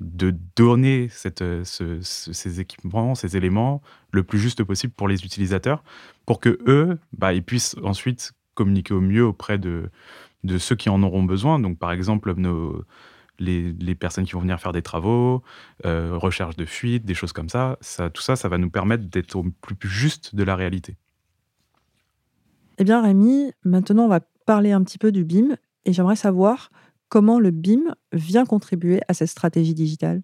de 0.00 0.34
donner 0.56 1.08
cette, 1.10 1.44
ces 1.64 2.60
équipements, 2.60 3.14
ces 3.14 3.36
éléments 3.36 3.82
le 4.12 4.22
plus 4.22 4.38
juste 4.38 4.62
possible 4.62 4.92
pour 4.92 5.08
les 5.08 5.24
utilisateurs, 5.24 5.82
pour 6.26 6.40
que 6.40 6.58
eux, 6.66 6.98
bah, 7.16 7.32
ils 7.32 7.42
puissent 7.42 7.76
ensuite 7.82 8.32
communiquer 8.54 8.94
au 8.94 9.00
mieux 9.00 9.24
auprès 9.24 9.58
de, 9.58 9.90
ceux 10.58 10.76
qui 10.76 10.88
en 10.88 11.02
auront 11.02 11.22
besoin. 11.22 11.58
Donc, 11.58 11.78
par 11.78 11.92
exemple, 11.92 12.34
les, 13.38 13.94
personnes 13.94 14.24
qui 14.24 14.32
vont 14.32 14.40
venir 14.40 14.60
faire 14.60 14.72
des 14.72 14.82
travaux, 14.82 15.42
euh, 15.84 16.16
recherche 16.16 16.56
de 16.56 16.66
fuite, 16.66 17.04
des 17.04 17.14
choses 17.14 17.32
comme 17.32 17.48
ça, 17.48 17.78
ça. 17.80 18.10
Tout 18.10 18.22
ça, 18.22 18.36
ça 18.36 18.48
va 18.48 18.58
nous 18.58 18.70
permettre 18.70 19.04
d'être 19.04 19.36
au 19.36 19.44
plus 19.78 19.88
juste 19.88 20.34
de 20.34 20.42
la 20.42 20.56
réalité. 20.56 20.96
Eh 22.78 22.84
bien, 22.84 23.00
Rémi, 23.00 23.52
maintenant, 23.64 24.04
on 24.04 24.08
va 24.08 24.20
parler 24.44 24.72
un 24.72 24.82
petit 24.82 24.98
peu 24.98 25.12
du 25.12 25.24
BIM 25.24 25.56
et 25.84 25.92
j'aimerais 25.92 26.16
savoir 26.16 26.70
comment 27.08 27.38
le 27.38 27.50
BIM 27.50 27.94
vient 28.12 28.44
contribuer 28.44 29.00
à 29.08 29.14
cette 29.14 29.28
stratégie 29.28 29.74
digitale? 29.74 30.22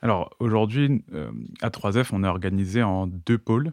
Alors 0.00 0.30
aujourd'hui, 0.40 1.04
euh, 1.12 1.30
à 1.60 1.70
3F, 1.70 2.08
on 2.12 2.24
est 2.24 2.28
organisé 2.28 2.82
en 2.82 3.06
deux 3.06 3.38
pôles. 3.38 3.72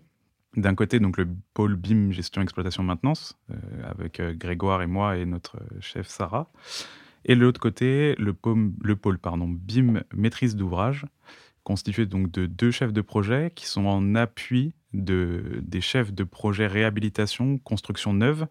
D'un 0.55 0.75
côté, 0.75 0.99
donc 0.99 1.17
le 1.17 1.27
pôle 1.53 1.75
BIM 1.75 2.11
gestion 2.11 2.41
exploitation 2.41 2.83
maintenance 2.83 3.37
euh, 3.51 3.55
avec 3.83 4.19
euh, 4.19 4.33
Grégoire 4.35 4.81
et 4.81 4.87
moi 4.87 5.17
et 5.17 5.25
notre 5.25 5.57
chef 5.79 6.07
Sarah. 6.07 6.51
Et 7.25 7.35
de 7.35 7.41
l'autre 7.41 7.59
côté, 7.59 8.15
le 8.17 8.33
pôle, 8.33 9.19
BIM 9.21 10.03
maîtrise 10.13 10.55
d'ouvrage 10.55 11.05
constitué 11.63 12.05
donc 12.07 12.31
de 12.31 12.47
deux 12.47 12.71
chefs 12.71 12.93
de 12.93 13.01
projet 13.01 13.51
qui 13.53 13.67
sont 13.67 13.85
en 13.85 14.15
appui 14.15 14.73
de, 14.93 15.61
des 15.61 15.81
chefs 15.81 16.11
de 16.13 16.23
projet 16.23 16.65
réhabilitation, 16.65 17.59
construction 17.59 18.13
neuve, 18.13 18.47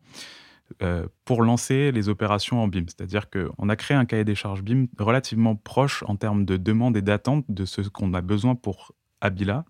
pour 1.24 1.42
lancer 1.42 1.92
les 1.92 2.08
opérations 2.08 2.62
en 2.62 2.68
BIM. 2.68 2.84
C'est-à-dire 2.86 3.28
qu'on 3.30 3.68
a 3.68 3.76
créé 3.76 3.96
un 3.96 4.04
cahier 4.04 4.24
des 4.24 4.34
charges 4.34 4.62
BIM 4.62 4.86
relativement 4.98 5.56
proche 5.56 6.04
en 6.06 6.16
termes 6.16 6.44
de 6.44 6.56
demande 6.56 6.96
et 6.96 7.02
d'attente 7.02 7.44
de 7.48 7.64
ce 7.64 7.80
qu'on 7.82 8.14
a 8.14 8.20
besoin 8.20 8.54
pour 8.54 8.92
Abila. 9.20 9.64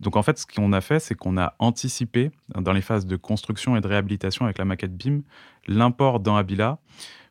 Donc 0.00 0.16
en 0.16 0.22
fait, 0.22 0.38
ce 0.38 0.46
qu'on 0.46 0.72
a 0.72 0.80
fait, 0.80 1.00
c'est 1.00 1.14
qu'on 1.14 1.38
a 1.38 1.54
anticipé 1.58 2.30
dans 2.54 2.72
les 2.72 2.82
phases 2.82 3.06
de 3.06 3.16
construction 3.16 3.76
et 3.76 3.80
de 3.80 3.88
réhabilitation 3.88 4.44
avec 4.44 4.58
la 4.58 4.64
maquette 4.64 4.96
BIM 4.96 5.22
l'import 5.66 6.20
dans 6.20 6.36
Abila 6.36 6.78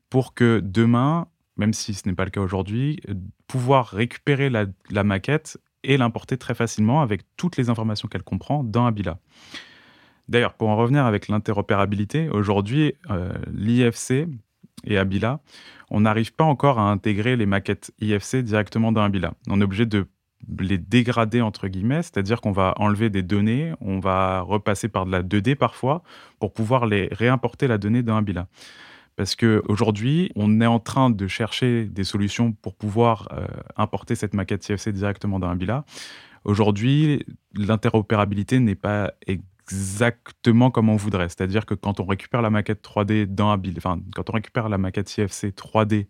pour 0.09 0.33
que 0.33 0.62
demain, 0.63 1.27
même 1.57 1.74
si 1.74 1.93
ce 1.93 2.07
n'est 2.07 2.15
pas 2.15 2.25
le 2.25 2.31
cas 2.31 2.41
aujourd'hui, 2.41 3.00
pouvoir 3.47 3.88
récupérer 3.88 4.50
la, 4.50 5.03
maquette 5.03 5.59
et 5.83 5.97
l'importer 5.97 6.38
très 6.38 6.55
facilement 6.55 7.01
avec 7.01 7.21
toutes 7.38 7.57
les 7.57 7.69
informations 7.69 8.07
qu'elle 8.07 8.24
comprend 8.24 8.63
dans 8.63 8.85
Abila. 8.88 9.19
D'ailleurs, 10.27 10.53
pour 10.53 10.70
en 10.70 10.75
revenir 10.75 11.05
avec 11.05 11.27
l'interopérabilité, 11.27 12.29
aujourd'hui, 12.29 12.94
euh, 13.12 13.34
l'IFC 13.53 14.27
et 14.86 14.98
Abila, 14.98 15.39
on 15.91 16.01
n'arrive 16.01 16.34
pas 16.34 16.44
encore 16.44 16.79
à 16.79 16.89
intégrer 16.89 17.36
les 17.36 17.46
maquettes 17.46 17.91
IFC 18.00 18.38
directement 18.38 18.91
dans 18.91 19.03
Abila. 19.03 19.34
On 19.48 19.62
est 19.62 19.63
obligé 19.63 19.86
de 19.86 20.08
les 20.60 20.77
dégrader 20.77 21.41
entre 21.41 21.67
guillemets, 21.67 22.03
c'est-à-dire 22.03 22.41
qu'on 22.41 22.51
va 22.51 22.74
enlever 22.77 23.10
des 23.10 23.24
données, 23.24 23.74
on 23.82 24.00
va 24.00 24.41
repasser 24.41 24.89
par 24.89 25.05
de 25.05 25.12
la 25.12 25.24
2D 25.24 25.55
parfois 25.55 26.03
pour 26.39 26.53
pouvoir 26.53 26.86
les 26.86 27.10
réimporter 27.12 27.67
la 27.67 27.77
donnée 27.77 28.03
dans 28.03 28.17
Abila. 28.17 28.48
Parce 29.15 29.36
qu'aujourd'hui, 29.36 30.32
on 30.36 30.60
est 30.60 30.65
en 30.65 30.79
train 30.79 31.10
de 31.10 31.27
chercher 31.27 31.86
des 31.86 32.03
solutions 32.03 32.51
pour 32.51 32.75
pouvoir 32.75 33.29
euh, 33.32 33.48
importer 33.77 34.15
cette 34.15 34.34
maquette 34.34 34.65
CFC 34.65 34.91
directement 34.91 35.39
dans 35.39 35.50
Abila. 35.50 35.86
Aujourd'hui, 36.44 37.25
l'interopérabilité 37.55 38.60
n'est 38.60 38.75
pas 38.75 39.13
exactement 39.67 40.72
comme 40.72 40.89
on 40.89 40.95
voudrait. 40.95 41.29
C'est-à-dire 41.29 41.65
que 41.65 41.74
quand 41.74 42.00
on 42.00 42.05
récupère 42.05 42.41
la 42.41 42.50
maquette 42.50 42.86
3D 42.86 43.25
dans 43.25 43.57
enfin, 43.77 44.00
quand 44.15 44.29
on 44.29 44.34
récupère 44.34 44.69
la 44.69 44.77
maquette 44.77 45.07
CFC 45.07 45.50
3D 45.50 46.07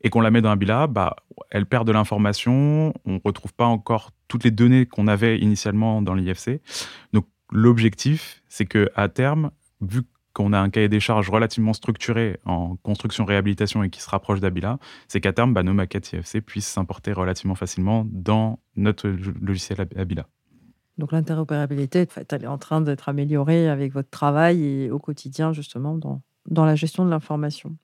et 0.00 0.10
qu'on 0.10 0.20
la 0.20 0.30
met 0.30 0.40
dans 0.40 0.50
Abila, 0.50 0.86
bah, 0.86 1.16
elle 1.50 1.66
perd 1.66 1.86
de 1.86 1.92
l'information, 1.92 2.92
on 3.04 3.14
ne 3.14 3.20
retrouve 3.24 3.52
pas 3.52 3.66
encore 3.66 4.12
toutes 4.28 4.44
les 4.44 4.50
données 4.50 4.86
qu'on 4.86 5.08
avait 5.08 5.38
initialement 5.38 6.02
dans 6.02 6.14
l'IFC. 6.14 6.60
Donc 7.12 7.26
l'objectif, 7.50 8.42
c'est 8.48 8.66
que 8.66 8.90
à 8.94 9.08
terme, 9.08 9.50
vu 9.80 10.02
qu'on 10.32 10.52
a 10.52 10.60
un 10.60 10.70
cahier 10.70 10.88
des 10.88 11.00
charges 11.00 11.30
relativement 11.30 11.72
structuré 11.72 12.38
en 12.44 12.76
construction-réhabilitation 12.76 13.82
et 13.82 13.90
qui 13.90 14.00
se 14.00 14.08
rapproche 14.08 14.38
d'Abila, 14.38 14.78
c'est 15.08 15.20
qu'à 15.20 15.32
terme, 15.32 15.52
bah, 15.52 15.64
nos 15.64 15.72
maquettes 15.74 16.12
IFC 16.12 16.40
puissent 16.42 16.68
s'importer 16.68 17.12
relativement 17.12 17.56
facilement 17.56 18.06
dans 18.08 18.60
notre 18.76 19.08
logiciel 19.08 19.84
Abila. 19.96 20.28
Donc 20.98 21.12
l'interopérabilité, 21.12 22.06
elle 22.30 22.44
est 22.44 22.46
en 22.46 22.58
train 22.58 22.80
d'être 22.80 23.08
améliorée 23.08 23.68
avec 23.68 23.92
votre 23.92 24.10
travail 24.10 24.62
et 24.62 24.90
au 24.90 24.98
quotidien, 24.98 25.52
justement, 25.52 25.94
dans, 25.94 26.20
dans 26.48 26.64
la 26.64 26.74
gestion 26.74 27.04
de 27.04 27.10
l'information. 27.10 27.76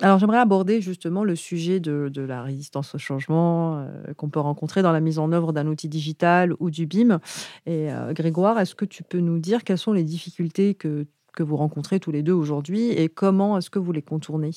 Alors 0.00 0.18
j'aimerais 0.18 0.38
aborder 0.38 0.80
justement 0.80 1.22
le 1.22 1.36
sujet 1.36 1.80
de, 1.80 2.10
la 2.16 2.42
résistance 2.42 2.94
au 2.96 2.98
changement 2.98 3.78
euh, 3.78 4.12
qu'on 4.16 4.28
peut 4.28 4.40
rencontrer 4.40 4.82
dans 4.82 4.90
la 4.90 5.00
mise 5.00 5.20
en 5.20 5.30
œuvre 5.30 5.52
d'un 5.52 5.68
outil 5.68 5.88
digital 5.88 6.52
ou 6.58 6.70
du 6.70 6.86
BIM. 6.86 7.20
Et 7.66 7.92
euh, 7.92 8.12
Grégoire, 8.12 8.58
est-ce 8.58 8.74
que 8.74 8.84
tu 8.84 9.04
peux 9.04 9.20
nous 9.20 9.38
dire 9.38 9.62
quelles 9.62 9.78
sont 9.78 9.92
les 9.92 10.02
difficultés 10.02 10.74
que 10.74 11.06
que 11.34 11.42
vous 11.42 11.56
rencontrez 11.56 12.00
tous 12.00 12.10
les 12.10 12.22
deux 12.22 12.32
aujourd'hui 12.32 12.90
et 12.90 13.08
comment 13.08 13.58
est-ce 13.58 13.70
que 13.70 13.78
vous 13.78 13.92
les 13.92 14.02
contournez? 14.02 14.50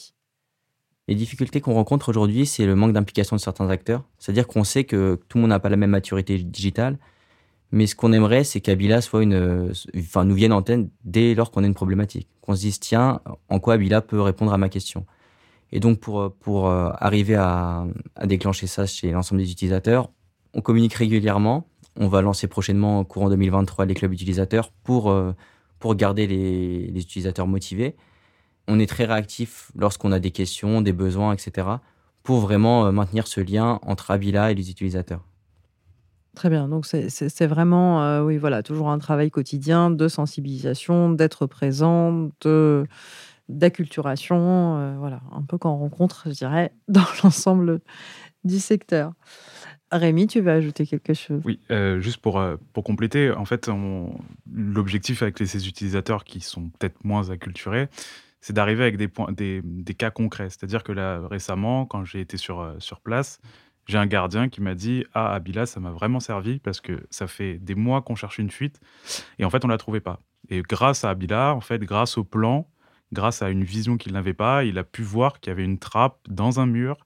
Les 1.07 1.15
difficultés 1.15 1.61
qu'on 1.61 1.73
rencontre 1.73 2.09
aujourd'hui, 2.09 2.45
c'est 2.45 2.65
le 2.65 2.75
manque 2.75 2.93
d'implication 2.93 3.35
de 3.35 3.41
certains 3.41 3.69
acteurs. 3.69 4.03
C'est-à-dire 4.19 4.47
qu'on 4.47 4.63
sait 4.63 4.83
que 4.83 5.19
tout 5.27 5.37
le 5.37 5.41
monde 5.41 5.49
n'a 5.49 5.59
pas 5.59 5.69
la 5.69 5.77
même 5.77 5.89
maturité 5.89 6.37
digitale, 6.37 6.97
mais 7.71 7.87
ce 7.87 7.95
qu'on 7.95 8.13
aimerait, 8.13 8.43
c'est 8.43 8.61
qu'Abila 8.61 9.01
soit 9.01 9.23
une, 9.23 9.71
enfin, 9.95 10.23
nous 10.23 10.35
vienne 10.35 10.53
en 10.53 10.61
tête 10.61 10.87
dès 11.03 11.35
lors 11.35 11.51
qu'on 11.51 11.63
a 11.63 11.67
une 11.67 11.73
problématique. 11.73 12.29
Qu'on 12.41 12.55
se 12.55 12.61
dise, 12.61 12.79
tiens, 12.79 13.19
en 13.49 13.59
quoi 13.59 13.75
Abila 13.75 14.01
peut 14.01 14.21
répondre 14.21 14.53
à 14.53 14.57
ma 14.57 14.69
question 14.69 15.05
Et 15.71 15.79
donc, 15.79 15.99
pour, 15.99 16.33
pour 16.39 16.69
euh, 16.69 16.89
arriver 16.97 17.35
à, 17.35 17.85
à 18.15 18.25
déclencher 18.25 18.67
ça 18.67 18.85
chez 18.85 19.11
l'ensemble 19.11 19.41
des 19.41 19.51
utilisateurs, 19.51 20.09
on 20.53 20.61
communique 20.61 20.93
régulièrement. 20.93 21.67
On 21.99 22.07
va 22.07 22.21
lancer 22.21 22.47
prochainement, 22.47 23.03
courant 23.03 23.29
2023, 23.29 23.85
les 23.85 23.93
clubs 23.93 24.13
utilisateurs 24.13 24.71
pour 24.83 25.09
euh, 25.09 25.33
pour 25.79 25.95
garder 25.95 26.27
les, 26.27 26.99
utilisateurs 26.99 27.47
motivés. 27.47 27.95
On 28.67 28.79
est 28.79 28.87
très 28.87 29.05
réactif 29.05 29.71
lorsqu'on 29.75 30.11
a 30.11 30.19
des 30.19 30.31
questions, 30.31 30.81
des 30.81 30.93
besoins, 30.93 31.33
etc. 31.33 31.67
pour 32.23 32.39
vraiment 32.39 32.87
euh, 32.87 32.91
maintenir 32.91 33.27
ce 33.27 33.39
lien 33.39 33.79
entre 33.83 34.11
Avila 34.11 34.51
et 34.51 34.55
les 34.55 34.69
utilisateurs. 34.69 35.23
Très 36.37 36.51
bien. 36.51 36.67
Donc, 36.67 36.85
c'est 36.85 37.47
vraiment, 37.47 38.03
euh, 38.03 38.21
oui, 38.21 38.37
voilà, 38.37 38.61
toujours 38.61 38.91
un 38.91 38.99
travail 38.99 39.31
quotidien 39.31 39.89
de 39.89 40.07
sensibilisation, 40.07 41.09
d'être 41.09 41.47
présent, 41.47 42.29
d'acculturation, 43.49 44.77
euh, 44.77 44.95
voilà, 44.99 45.21
un 45.31 45.41
peu 45.41 45.57
qu'on 45.57 45.75
rencontre, 45.75 46.25
je 46.27 46.33
dirais, 46.33 46.71
dans 46.87 47.07
l'ensemble 47.23 47.79
du 48.43 48.59
secteur. 48.59 49.13
Rémi, 49.91 50.27
tu 50.27 50.41
vas 50.41 50.53
ajouter 50.53 50.85
quelque 50.85 51.15
chose? 51.15 51.41
Oui, 51.43 51.59
euh, 51.71 51.99
juste 52.01 52.21
pour, 52.21 52.39
pour 52.71 52.83
compléter, 52.83 53.31
en 53.31 53.45
fait, 53.45 53.67
l'objectif 54.53 55.23
avec 55.23 55.39
ces 55.39 55.67
utilisateurs 55.67 56.23
qui 56.23 56.41
sont 56.41 56.69
peut-être 56.69 57.03
moins 57.03 57.31
acculturés, 57.31 57.89
c'est 58.41 58.53
d'arriver 58.53 58.83
avec 58.83 58.97
des, 58.97 59.07
points, 59.07 59.31
des, 59.31 59.61
des 59.63 59.95
cas 59.95 60.11
concrets. 60.11 60.51
C'est-à-dire 60.51 60.83
que 60.83 60.91
là, 60.91 61.19
récemment, 61.27 61.87
quand 61.87 62.05
j'ai 62.05 62.21
été 62.21 62.37
sur, 62.37 62.75
sur 62.77 62.99
place, 63.01 63.39
j'ai 63.87 63.97
un 63.97 64.05
gardien 64.05 64.49
qui 64.49 64.61
m'a 64.61 64.75
dit 64.75 65.05
Ah, 65.13 65.33
Abila, 65.33 65.65
ça 65.65 65.79
m'a 65.79 65.91
vraiment 65.91 66.19
servi 66.19 66.59
parce 66.59 66.81
que 66.81 67.05
ça 67.09 67.27
fait 67.27 67.57
des 67.57 67.75
mois 67.75 68.01
qu'on 68.01 68.15
cherche 68.15 68.37
une 68.37 68.51
fuite 68.51 68.79
et 69.39 69.45
en 69.45 69.49
fait, 69.49 69.63
on 69.65 69.67
ne 69.67 69.73
la 69.73 69.77
trouvait 69.77 70.01
pas. 70.01 70.21
Et 70.49 70.61
grâce 70.61 71.03
à 71.03 71.09
Abila, 71.09 71.53
en 71.53 71.61
fait, 71.61 71.79
grâce 71.79 72.17
au 72.17 72.23
plan, 72.23 72.69
grâce 73.11 73.41
à 73.41 73.49
une 73.49 73.63
vision 73.63 73.97
qu'il 73.97 74.13
n'avait 74.13 74.33
pas, 74.33 74.63
il 74.63 74.77
a 74.77 74.83
pu 74.83 75.01
voir 75.01 75.39
qu'il 75.39 75.51
y 75.51 75.53
avait 75.53 75.65
une 75.65 75.79
trappe 75.79 76.19
dans 76.29 76.59
un 76.59 76.65
mur 76.65 76.97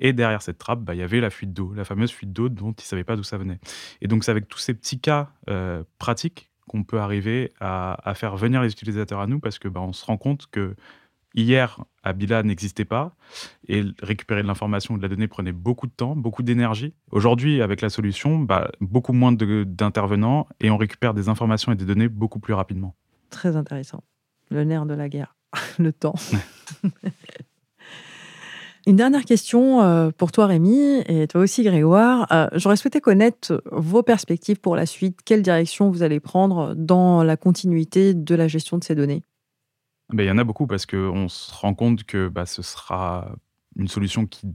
et 0.00 0.12
derrière 0.12 0.42
cette 0.42 0.58
trappe, 0.58 0.80
bah, 0.80 0.94
il 0.94 0.98
y 0.98 1.02
avait 1.02 1.20
la 1.20 1.30
fuite 1.30 1.52
d'eau, 1.52 1.72
la 1.74 1.84
fameuse 1.84 2.10
fuite 2.10 2.32
d'eau 2.32 2.48
dont 2.48 2.72
il 2.72 2.82
ne 2.82 2.86
savait 2.86 3.04
pas 3.04 3.16
d'où 3.16 3.22
ça 3.22 3.38
venait. 3.38 3.58
Et 4.00 4.08
donc, 4.08 4.24
c'est 4.24 4.30
avec 4.30 4.48
tous 4.48 4.58
ces 4.58 4.74
petits 4.74 5.00
cas 5.00 5.30
euh, 5.48 5.82
pratiques 5.98 6.50
qu'on 6.68 6.82
peut 6.82 6.98
arriver 6.98 7.52
à, 7.60 8.12
faire 8.14 8.36
venir 8.36 8.62
les 8.62 8.72
utilisateurs 8.72 9.20
à 9.20 9.26
nous 9.26 9.38
parce 9.38 9.58
que 9.58 9.68
bah, 9.68 9.80
on 9.80 9.92
se 9.92 10.04
rend 10.04 10.16
compte 10.16 10.46
que 10.50 10.74
hier, 11.34 11.84
Abila 12.02 12.42
n'existait 12.42 12.84
pas 12.84 13.14
et 13.68 13.82
récupérer 14.02 14.42
de 14.42 14.46
l'information 14.46 14.94
ou 14.94 14.96
de 14.98 15.02
la 15.02 15.08
donnée 15.08 15.28
prenait 15.28 15.52
beaucoup 15.52 15.86
de 15.86 15.92
temps, 15.92 16.16
beaucoup 16.16 16.42
d'énergie. 16.42 16.94
Aujourd'hui, 17.10 17.62
avec 17.62 17.80
la 17.80 17.88
solution, 17.88 18.38
bah, 18.38 18.70
beaucoup 18.80 19.12
moins 19.12 19.32
d'intervenants 19.32 20.46
et 20.60 20.70
on 20.70 20.76
récupère 20.76 21.14
des 21.14 21.28
informations 21.28 21.72
et 21.72 21.76
des 21.76 21.84
données 21.84 22.08
beaucoup 22.08 22.38
plus 22.38 22.54
rapidement. 22.54 22.94
Très 23.30 23.56
intéressant. 23.56 24.02
Le 24.50 24.64
nerf 24.64 24.86
de 24.86 24.94
la 24.94 25.08
guerre, 25.08 25.36
le 25.78 25.92
temps. 25.92 26.14
Une 28.86 28.96
dernière 28.96 29.24
question 29.24 29.80
euh, 29.82 30.10
pour 30.10 30.30
toi, 30.30 30.44
Rémi, 30.46 31.02
et 31.06 31.26
toi 31.26 31.40
aussi, 31.40 31.62
Grégoire. 31.62 32.26
Euh, 32.30 32.48
j'aurais 32.52 32.76
souhaité 32.76 33.00
connaître 33.00 33.62
vos 33.72 34.02
perspectives 34.02 34.60
pour 34.60 34.76
la 34.76 34.84
suite. 34.84 35.20
Quelle 35.24 35.40
direction 35.40 35.88
vous 35.90 36.02
allez 36.02 36.20
prendre 36.20 36.74
dans 36.74 37.22
la 37.22 37.38
continuité 37.38 38.12
de 38.12 38.34
la 38.34 38.46
gestion 38.46 38.76
de 38.76 38.84
ces 38.84 38.94
données? 38.94 39.22
Ben, 40.12 40.24
Il 40.24 40.26
y 40.26 40.30
en 40.30 40.38
a 40.38 40.44
beaucoup 40.44 40.66
parce 40.66 40.86
qu'on 40.86 41.28
se 41.28 41.52
rend 41.54 41.74
compte 41.74 42.04
que 42.04 42.28
bah, 42.28 42.46
ce 42.46 42.62
sera 42.62 43.34
une 43.76 43.88
solution 43.88 44.26
qui 44.26 44.54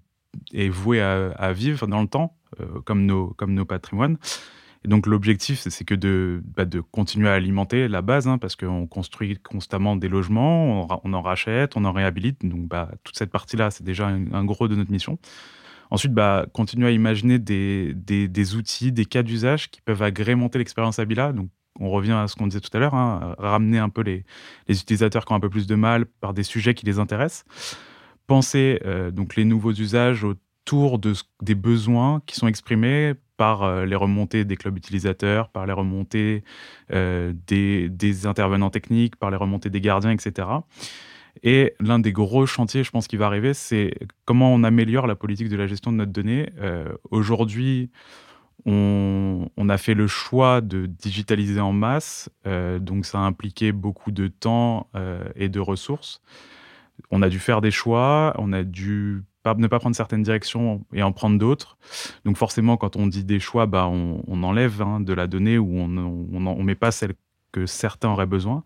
est 0.54 0.70
vouée 0.70 1.02
à, 1.02 1.54
vivre 1.54 1.88
dans 1.88 2.02
le 2.02 2.08
temps, 2.08 2.38
euh, 2.60 2.82
comme, 2.82 3.06
nos, 3.06 3.30
comme 3.34 3.54
nos 3.54 3.66
patrimoines. 3.66 4.18
Et 4.86 4.88
donc 4.88 5.08
l'objectif, 5.08 5.60
c'est 5.68 5.84
que 5.84 5.96
de, 5.96 6.42
bah, 6.46 6.66
de 6.66 6.80
continuer 6.80 7.28
à 7.28 7.34
alimenter 7.34 7.88
la 7.88 8.02
base, 8.02 8.28
hein, 8.28 8.38
parce 8.38 8.56
qu'on 8.56 8.88
construit 8.88 9.38
constamment 9.38 9.98
des 9.98 10.08
logements, 10.08 10.88
on, 11.04 11.14
en 11.14 11.22
rachète, 11.22 11.76
on 11.76 11.84
en 11.84 11.92
réhabilite. 11.92 12.46
Donc 12.46 12.68
bah, 12.68 12.90
toute 13.04 13.18
cette 13.18 13.32
partie-là, 13.32 13.72
c'est 13.72 13.84
déjà 13.84 14.08
un, 14.08 14.46
gros 14.46 14.68
de 14.68 14.76
notre 14.76 14.92
mission. 14.92 15.20
Ensuite, 15.92 16.14
bah, 16.14 16.46
continuer 16.54 16.88
à 16.88 16.92
imaginer 16.92 17.40
des, 17.40 17.94
des, 17.94 18.56
outils, 18.56 18.92
des 18.92 19.06
cas 19.06 19.24
d'usage 19.24 19.70
qui 19.70 19.82
peuvent 19.82 20.04
agrémenter 20.04 20.60
l'expérience 20.60 21.00
Abila. 21.00 21.34
Donc 21.34 21.50
on 21.80 21.90
revient 21.90 22.14
à 22.14 22.28
ce 22.28 22.36
qu'on 22.36 22.48
disait 22.48 22.60
tout 22.60 22.76
à 22.76 22.80
l'heure, 22.80 22.94
hein, 22.94 23.36
ramener 23.38 23.80
un 23.80 23.90
peu 23.90 24.02
les, 24.02 24.26
utilisateurs 24.68 25.26
qui 25.26 25.34
ont 25.34 25.36
un 25.36 25.40
peu 25.40 25.50
plus 25.50 25.68
de 25.68 25.76
mal 25.76 26.06
par 26.06 26.34
des 26.34 26.44
sujets 26.44 26.74
qui 26.74 26.86
les 26.86 27.00
intéressent. 27.00 27.46
Penser 28.28 28.80
euh, 28.86 29.12
donc 29.12 29.36
les 29.36 29.46
nouveaux 29.46 29.72
usages 29.72 30.24
autour 30.24 31.00
de, 31.00 31.14
des 31.42 31.56
besoins 31.56 32.22
qui 32.26 32.36
sont 32.36 32.48
exprimés 32.48 33.14
par 33.38 33.86
les 33.86 33.96
remontées 33.96 34.44
des 34.44 34.58
clubs 34.58 34.78
utilisateurs, 34.78 35.48
par 35.48 35.66
les 35.66 35.72
remontées 35.72 36.44
des, 36.92 37.88
des, 37.90 38.26
intervenants 38.26 38.70
techniques, 38.70 39.16
par 39.16 39.32
les 39.32 39.38
remontées 39.38 39.70
des 39.70 39.80
gardiens, 39.80 40.12
etc. 40.12 40.50
Et 41.42 41.74
l'un 41.80 42.00
des 42.00 42.12
gros 42.12 42.46
chantiers, 42.46 42.84
je 42.84 42.92
pense, 42.92 43.08
qui 43.08 43.16
va 43.16 43.28
arriver, 43.28 43.54
c'est 43.54 43.94
comment 44.26 44.54
on 44.54 44.66
améliore 44.66 45.08
la 45.08 45.16
politique 45.16 45.48
de 45.48 45.56
la 45.56 45.68
gestion 45.68 45.94
de 45.94 45.98
notre 45.98 46.12
donnée. 46.12 46.50
Aujourd'hui, 47.12 47.92
on, 48.66 49.70
a 49.70 49.78
fait 49.78 49.94
le 49.94 50.08
choix 50.08 50.62
de 50.62 50.86
digitaliser 50.86 51.60
en 51.60 51.74
masse, 51.74 52.30
euh, 52.48 52.80
donc 52.80 53.06
ça 53.06 53.20
a 53.20 53.22
impliqué 53.22 53.72
beaucoup 53.72 54.12
de 54.12 54.28
temps 54.28 54.90
euh, 54.96 55.24
et 55.36 55.50
de 55.50 55.60
ressources. 55.60 56.22
On 57.12 57.22
a 57.22 57.30
dû 57.30 57.40
faire 57.40 57.62
des 57.62 57.72
choix, 57.72 58.34
on 58.38 58.52
a 58.52 58.64
dû 58.64 59.24
ne 59.46 59.68
pas 59.68 59.80
prendre 59.80 59.96
certaines 59.96 60.24
directions 60.24 60.86
et 60.94 61.02
en 61.02 61.12
prendre 61.12 61.38
d'autres. 61.38 61.78
Donc 62.26 62.38
forcément, 62.38 62.78
quand 62.78 62.96
on 62.96 63.08
dit 63.08 63.24
des 63.24 63.40
choix, 63.40 63.66
bah, 63.66 63.88
on, 63.88 64.44
enlève 64.44 64.82
hein, 64.82 65.00
de 65.00 65.14
la 65.14 65.28
donnée 65.28 65.58
ou 65.58 65.78
on 65.78 65.88
ne 65.88 66.64
met 66.64 66.76
pas 66.76 66.92
celle 66.92 67.14
que 67.52 67.66
certains 67.66 68.10
auraient 68.10 68.26
besoin. 68.26 68.64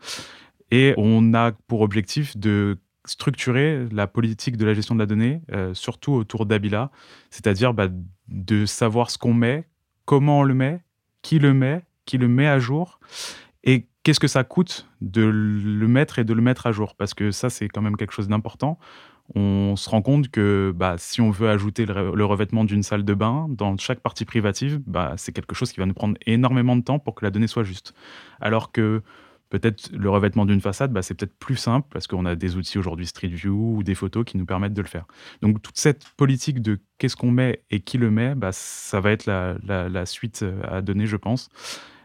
Et 0.71 0.93
on 0.97 1.33
a 1.33 1.51
pour 1.67 1.81
objectif 1.81 2.35
de 2.37 2.77
structurer 3.05 3.85
la 3.91 4.07
politique 4.07 4.57
de 4.57 4.65
la 4.65 4.73
gestion 4.73 4.95
de 4.95 4.99
la 4.99 5.05
donnée, 5.05 5.41
euh, 5.51 5.73
surtout 5.73 6.13
autour 6.13 6.45
d'Abila, 6.45 6.89
c'est-à-dire 7.29 7.73
bah, 7.73 7.87
de 8.29 8.65
savoir 8.65 9.11
ce 9.11 9.17
qu'on 9.17 9.33
met, 9.33 9.67
comment 10.05 10.39
on 10.39 10.43
le 10.43 10.53
met, 10.53 10.81
qui 11.21 11.39
le 11.39 11.53
met, 11.53 11.83
qui 12.05 12.17
le 12.17 12.27
met 12.27 12.47
à 12.47 12.59
jour, 12.59 12.99
et 13.63 13.87
qu'est-ce 14.03 14.19
que 14.19 14.27
ça 14.27 14.43
coûte 14.43 14.87
de 15.01 15.23
le 15.23 15.87
mettre 15.87 16.19
et 16.19 16.23
de 16.23 16.33
le 16.33 16.41
mettre 16.41 16.67
à 16.67 16.71
jour, 16.71 16.95
parce 16.95 17.13
que 17.13 17.31
ça, 17.31 17.49
c'est 17.49 17.69
quand 17.69 17.81
même 17.81 17.97
quelque 17.97 18.13
chose 18.13 18.27
d'important. 18.27 18.77
On 19.35 19.77
se 19.77 19.89
rend 19.89 20.01
compte 20.01 20.29
que 20.29 20.73
bah, 20.75 20.95
si 20.97 21.21
on 21.21 21.31
veut 21.31 21.49
ajouter 21.49 21.85
le, 21.85 22.25
revêtement 22.25 22.65
d'une 22.65 22.83
salle 22.83 23.05
de 23.05 23.13
bain 23.13 23.47
dans 23.49 23.77
chaque 23.77 24.01
partie 24.01 24.25
privative, 24.25 24.81
bah, 24.85 25.13
c'est 25.15 25.31
quelque 25.31 25.55
chose 25.55 25.71
qui 25.71 25.79
va 25.79 25.85
nous 25.85 25.93
prendre 25.93 26.17
énormément 26.25 26.75
de 26.75 26.81
temps 26.81 26.99
pour 26.99 27.15
que 27.15 27.23
la 27.23 27.31
donnée 27.31 27.47
soit 27.47 27.63
juste. 27.63 27.93
Alors 28.41 28.73
que 28.73 29.01
Peut-être 29.53 29.91
le 29.91 30.09
revêtement 30.09 30.47
d'une 30.47 30.61
façade, 30.61 30.91
bah, 30.91 31.03
c'est 31.03 31.13
peut-être 31.13 31.37
plus 31.37 31.57
simple 31.57 31.87
parce 31.91 32.07
qu'on 32.07 32.25
a 32.25 32.33
des 32.33 32.55
outils 32.55 32.79
aujourd'hui 32.79 33.05
Street 33.05 33.27
View 33.27 33.75
ou 33.77 33.83
des 33.83 33.93
photos 33.93 34.25
qui 34.25 34.35
nous 34.39 34.47
permettent 34.47 34.73
de 34.73 34.81
le 34.81 34.87
faire. 34.87 35.05
Donc 35.43 35.61
toute 35.61 35.77
cette 35.77 36.05
politique 36.17 36.59
de 36.59 36.79
qu'est-ce 36.97 37.15
qu'on 37.15 37.29
met 37.29 37.61
et 37.69 37.79
qui 37.79 37.99
le 37.99 38.09
met, 38.09 38.33
bah, 38.33 38.51
ça 38.51 38.99
va 38.99 39.11
être 39.11 39.27
la, 39.27 40.05
suite 40.07 40.41
euh, 40.41 40.59
à 40.63 40.81
donner, 40.81 41.05
je 41.05 41.17
pense. 41.17 41.49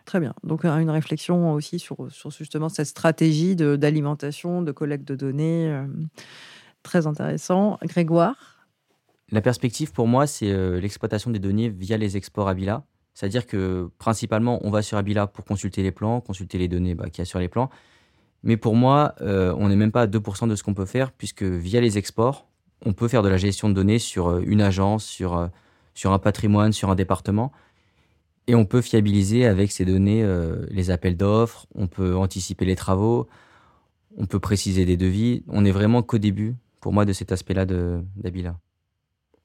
Très 0.05 0.21
bien. 0.21 0.35
Donc 0.45 0.67
une 0.67 0.90
réflexion 0.90 1.55
aussi 1.55 1.78
sur, 1.78 2.12
sur 2.12 2.31
justement 2.31 2.69
cette 2.69 2.88
stratégie 2.88 3.57
d'alimentation, 3.57 4.61
de, 4.61 4.71
collecte 4.71 5.09
de 5.09 5.17
données. 5.17 5.71
Euh, 5.71 5.87
très 6.83 7.07
intéressant. 7.07 7.78
Grégoire? 7.83 8.67
La 9.31 9.40
perspective 9.40 9.93
pour 9.93 10.07
moi, 10.07 10.26
c'est 10.26 10.52
euh, 10.52 10.78
l'exploitation 10.81 11.31
des 11.31 11.38
données 11.38 11.71
via 11.71 11.97
les 11.97 12.19
exports 12.19 12.50
à 12.50 12.52
Villa. 12.52 12.85
C'est-à-dire 13.18 13.48
que 13.48 13.90
principalement, 13.98 14.60
on 14.62 14.70
va 14.70 14.80
sur 14.80 14.96
Abila 14.96 15.26
pour 15.26 15.44
consulter 15.44 15.82
les 15.82 15.90
plans, 15.90 16.20
consulter 16.20 16.56
les 16.56 16.68
données 16.68 16.94
bah, 16.94 17.10
qu'il 17.10 17.18
y 17.18 17.22
a 17.22 17.25
sur 17.25 17.40
les 17.40 17.48
plans. 17.48 17.68
Mais 18.44 18.56
pour 18.56 18.76
moi, 18.76 19.16
euh, 19.22 19.52
on 19.58 19.68
n'est 19.68 19.75
même 19.75 19.90
pas 19.90 20.02
à 20.02 20.06
2% 20.06 20.46
de 20.46 20.54
ce 20.54 20.62
qu'on 20.62 20.72
peut 20.72 20.84
faire, 20.84 21.10
puisque 21.10 21.42
via 21.42 21.80
les 21.80 21.98
exports, 21.98 22.46
on 22.87 22.92
peut 22.92 23.08
faire 23.08 23.25
de 23.25 23.28
la 23.28 23.37
gestion 23.37 23.68
de 23.68 23.75
données 23.75 23.98
sur 23.98 24.28
euh, 24.28 24.42
une 24.46 24.60
agence, 24.60 25.04
sur, 25.04 25.37
euh, 25.37 25.48
sur 25.94 26.12
un 26.12 26.20
patrimoine, 26.20 26.72
sur 26.72 26.90
un 26.90 26.94
département. 26.94 27.50
Et 28.46 28.54
on 28.54 28.64
peut 28.64 28.82
fiabiliser 28.82 29.46
avec 29.46 29.72
ces 29.72 29.84
données 29.84 30.25
les 30.70 30.90
appels 30.92 31.16
d'offres, 31.16 31.66
on 31.75 31.88
peut 31.88 32.16
anticiper 32.16 32.66
les 32.66 32.76
travaux, 32.76 33.28
on 34.16 34.26
peut 34.26 34.38
préciser 34.38 34.84
des 34.84 34.96
devis. 34.96 35.42
On 35.48 35.62
n'est 35.62 35.72
vraiment 35.72 36.02
qu'au 36.02 36.18
début, 36.18 36.54
pour 36.80 36.92
moi, 36.92 37.04
de 37.04 37.12
cet 37.12 37.32
aspect-là 37.32 37.66
d'Abila. 37.66 38.56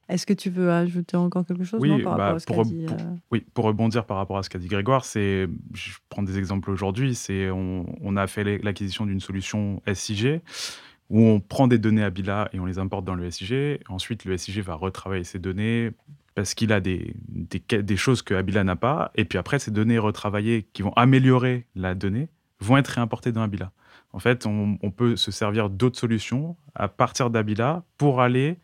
Est-ce 0.08 0.26
que 0.26 0.32
tu 0.32 0.50
veux 0.50 0.70
ajouter 0.70 1.16
encore 1.16 1.46
quelque 1.46 1.64
chose 1.64 1.80
oui, 1.80 2.02
par 2.02 2.16
bah, 2.16 2.36
pour, 2.46 2.64
dit, 2.64 2.86
euh 2.86 2.96
oui, 3.30 3.44
pour 3.54 3.64
rebondir 3.64 4.04
par 4.04 4.18
rapport 4.18 4.36
à 4.36 4.42
ce 4.42 4.50
qu'a 4.50 4.58
dit 4.58 4.68
Grégoire, 4.68 5.04
c'est, 5.04 5.48
je 5.72 5.92
prends 6.08 6.22
des 6.22 6.38
exemples 6.38 6.70
aujourd'hui, 6.70 7.14
c'est 7.14 7.50
on, 7.50 7.86
on, 8.02 8.16
a 8.16 8.26
fait 8.26 8.44
l'acquisition 8.62 9.06
d'une 9.06 9.20
solution 9.20 9.82
SIG 9.92 10.40
où 11.10 11.20
on 11.20 11.40
prend 11.40 11.68
des 11.68 11.78
données 11.78 12.02
Abila 12.02 12.48
et 12.52 12.60
on 12.60 12.66
les 12.66 12.78
importe 12.78 13.04
dans 13.04 13.14
le 13.14 13.30
SIG. 13.30 13.80
Ensuite, 13.88 14.24
le 14.24 14.36
SIG 14.36 14.60
va 14.62 14.74
retravailler 14.74 15.24
ces 15.24 15.38
données 15.38 15.90
parce 16.34 16.54
qu'il 16.54 16.72
a 16.72 16.80
des, 16.80 17.14
des, 17.28 17.82
des 17.82 17.96
choses 17.96 18.22
que 18.22 18.34
Abila 18.34 18.64
n'a 18.64 18.76
pas. 18.76 19.10
Et 19.14 19.24
puis 19.24 19.38
après, 19.38 19.58
ces 19.58 19.70
données 19.70 19.98
retravaillées 19.98 20.66
qui 20.72 20.82
vont 20.82 20.92
améliorer 20.94 21.66
la 21.74 21.94
donnée 21.94 22.28
vont 22.60 22.76
être 22.76 22.88
réimportées 22.88 23.32
dans 23.32 23.42
Abila. 23.42 23.72
En 24.12 24.18
fait, 24.18 24.46
on, 24.46 24.78
on 24.82 24.90
peut 24.90 25.16
se 25.16 25.30
servir 25.30 25.70
d'autres 25.70 25.98
solutions 25.98 26.56
à 26.74 26.88
partir 26.88 27.30
d'Abila 27.30 27.84
pour 27.98 28.20
aller 28.20 28.58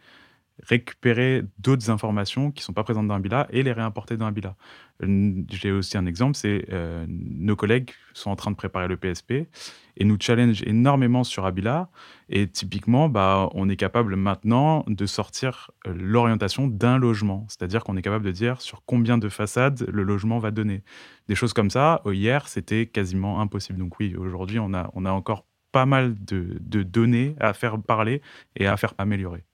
récupérer 0.63 1.43
d'autres 1.59 1.91
informations 1.91 2.51
qui 2.51 2.61
ne 2.61 2.65
sont 2.65 2.73
pas 2.73 2.85
présentes 2.85 3.09
dans 3.09 3.15
un 3.15 3.21
BILA 3.21 3.47
et 3.51 3.63
les 3.63 3.73
réimporter 3.73 4.17
dans 4.17 4.27
un 4.27 4.33
BILA. 4.33 4.57
J'ai 5.03 5.71
aussi 5.71 5.97
un 5.97 6.07
exemple, 6.07 6.37
c'est 6.37 6.67
euh, 6.71 7.07
nos 7.09 7.57
collègues 7.57 7.91
sont 8.13 8.31
en 8.31 8.37
train 8.37 8.51
de 8.51 8.57
préparer 8.57 8.87
le 8.87 8.97
PSP 8.97 9.49
et 9.97 10.05
nous 10.05 10.17
challenge 10.21 10.63
énormément 10.67 11.25
sur 11.25 11.47
Abila. 11.47 11.89
Et 12.29 12.47
typiquement, 12.49 13.09
bah, 13.09 13.49
on 13.55 13.69
est 13.69 13.77
capable 13.77 14.17
maintenant 14.17 14.85
de 14.87 15.07
sortir 15.07 15.71
euh, 15.87 15.95
l'orientation 15.97 16.69
d'un 16.69 16.99
logement. 16.99 17.47
C'est-à-dire 17.49 17.83
qu'on 17.83 17.97
est 17.97 18.03
capable 18.03 18.25
de 18.27 18.31
dire 18.31 18.61
sur 18.61 18.83
combien 18.85 19.17
de 19.17 19.29
façades 19.29 19.87
le 19.89 20.03
logement 20.03 20.39
va 20.39 20.51
donner. 20.51 20.83
Des 21.29 21.35
choses 21.35 21.55
comme 21.55 21.71
ça, 21.71 22.03
hier, 22.07 22.49
c'était 22.49 22.87
quasiment 22.87 23.41
impossible. 23.41 23.79
Donc 23.79 23.99
oui, 24.01 24.15
aujourd'hui, 24.17 24.59
on 24.59 24.75
a, 24.75 24.91
on 24.95 25.07
a 25.07 25.13
encore 25.13 25.47
pas 25.73 25.87
mal 25.87 26.17
de 26.19 26.83
données 26.83 27.37
à 27.39 27.53
faire 27.55 27.81
parler 27.81 28.21
et 28.57 28.67
à 28.67 28.77
faire 28.77 28.93
améliorer. 28.99 29.45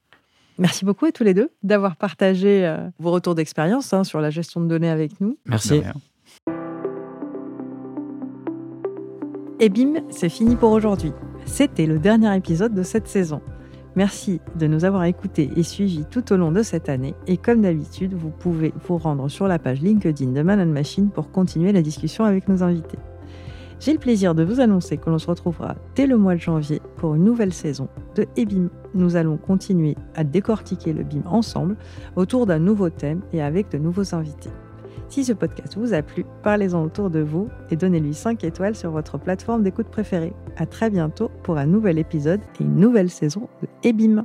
Merci 0.59 0.85
beaucoup 0.85 1.07
à 1.07 1.13
tous 1.13 1.25
les 1.25 1.35
deux 1.35 1.51
d'avoir 1.63 1.97
partagé 1.97 2.67
euh, 2.67 2.89
vos 2.99 3.11
retours 3.11 3.35
d'expérience 3.35 3.93
hein, 3.93 4.05
sur 4.05 4.21
la 4.21 4.31
gestion 4.31 4.61
de 4.61 4.67
données 4.67 4.91
avec 4.91 5.21
nous. 5.21 5.37
Merci. 5.47 5.83
Et 9.61 9.69
bim, 9.69 10.03
c'est 10.11 10.29
fini 10.29 10.57
pour 10.57 10.71
aujourd'hui. 10.73 11.13
C'était 11.47 11.87
le 11.87 11.99
dernier 11.99 12.35
épisode 12.37 12.75
de 12.75 12.83
cette 12.83 13.09
saison. 13.09 13.41
Merci 13.95 14.41
de 14.59 14.67
nous 14.67 14.85
avoir 14.85 15.05
écoutés 15.05 15.51
et 15.57 15.63
suivis 15.63 16.05
tout 16.11 16.31
au 16.31 16.37
long 16.37 16.53
de 16.53 16.63
cette 16.63 16.91
année. 16.91 17.15
Et 17.27 17.39
comme 17.39 17.63
d'habitude, 17.63 18.13
vous 18.13 18.29
pouvez 18.29 18.75
vous 18.87 18.99
rendre 18.99 19.29
sur 19.31 19.49
la 19.49 19.59
page 19.59 19.81
LinkedIn 19.81 20.33
de 20.33 20.43
Man 20.43 20.71
Machine 20.71 21.09
pour 21.09 21.31
continuer 21.31 21.73
la 21.73 21.81
discussion 21.81 22.25
avec 22.25 22.49
nos 22.49 22.63
invités. 22.63 22.99
J'ai 23.79 23.93
le 23.93 23.99
plaisir 23.99 24.35
de 24.35 24.43
vous 24.43 24.61
annoncer 24.61 24.97
que 24.97 25.11
l'on 25.11 25.19
se 25.19 25.27
retrouvera 25.27 25.77
dès 25.95 26.07
le 26.07 26.17
mois 26.17 26.35
de 26.35 26.41
janvier 26.41 26.81
pour 26.97 27.15
une 27.15 27.25
nouvelle 27.25 27.53
saison 27.53 27.89
de 28.15 28.27
EBIM. 28.37 28.71
Nous 28.95 29.17
allons 29.17 29.37
continuer 29.37 29.97
à 30.15 30.25
décortiquer 30.25 30.93
le 30.93 31.05
BIM 31.05 31.23
ensemble 31.27 31.77
autour 32.17 32.47
d'un 32.47 32.59
nouveau 32.59 32.89
thème 32.89 33.21
et 33.33 33.43
avec 33.43 33.71
de 33.71 33.79
nouveaux 33.79 34.15
invités. 34.15 34.51
Si 35.09 35.25
ce 35.25 35.33
podcast 35.33 35.77
vous 35.77 35.93
a 35.95 36.03
plu, 36.03 36.25
parlez-en 36.43 36.83
autour 36.83 37.11
de 37.11 37.21
vous 37.21 37.49
et 37.71 37.77
donnez-lui 37.77 38.15
5 38.15 38.43
étoiles 38.45 38.75
sur 38.75 38.91
votre 38.91 39.19
plateforme 39.19 39.63
d'écoute 39.63 39.89
préférée. 39.89 40.33
À 40.57 40.67
très 40.67 40.91
bientôt 40.91 41.31
pour 41.43 41.59
un 41.59 41.67
nouvel 41.67 41.99
épisode 41.99 42.41
et 42.59 42.65
une 42.65 42.77
nouvelle 42.77 43.11
saison 43.11 43.49
de 43.63 43.69
EBIM. 43.85 44.25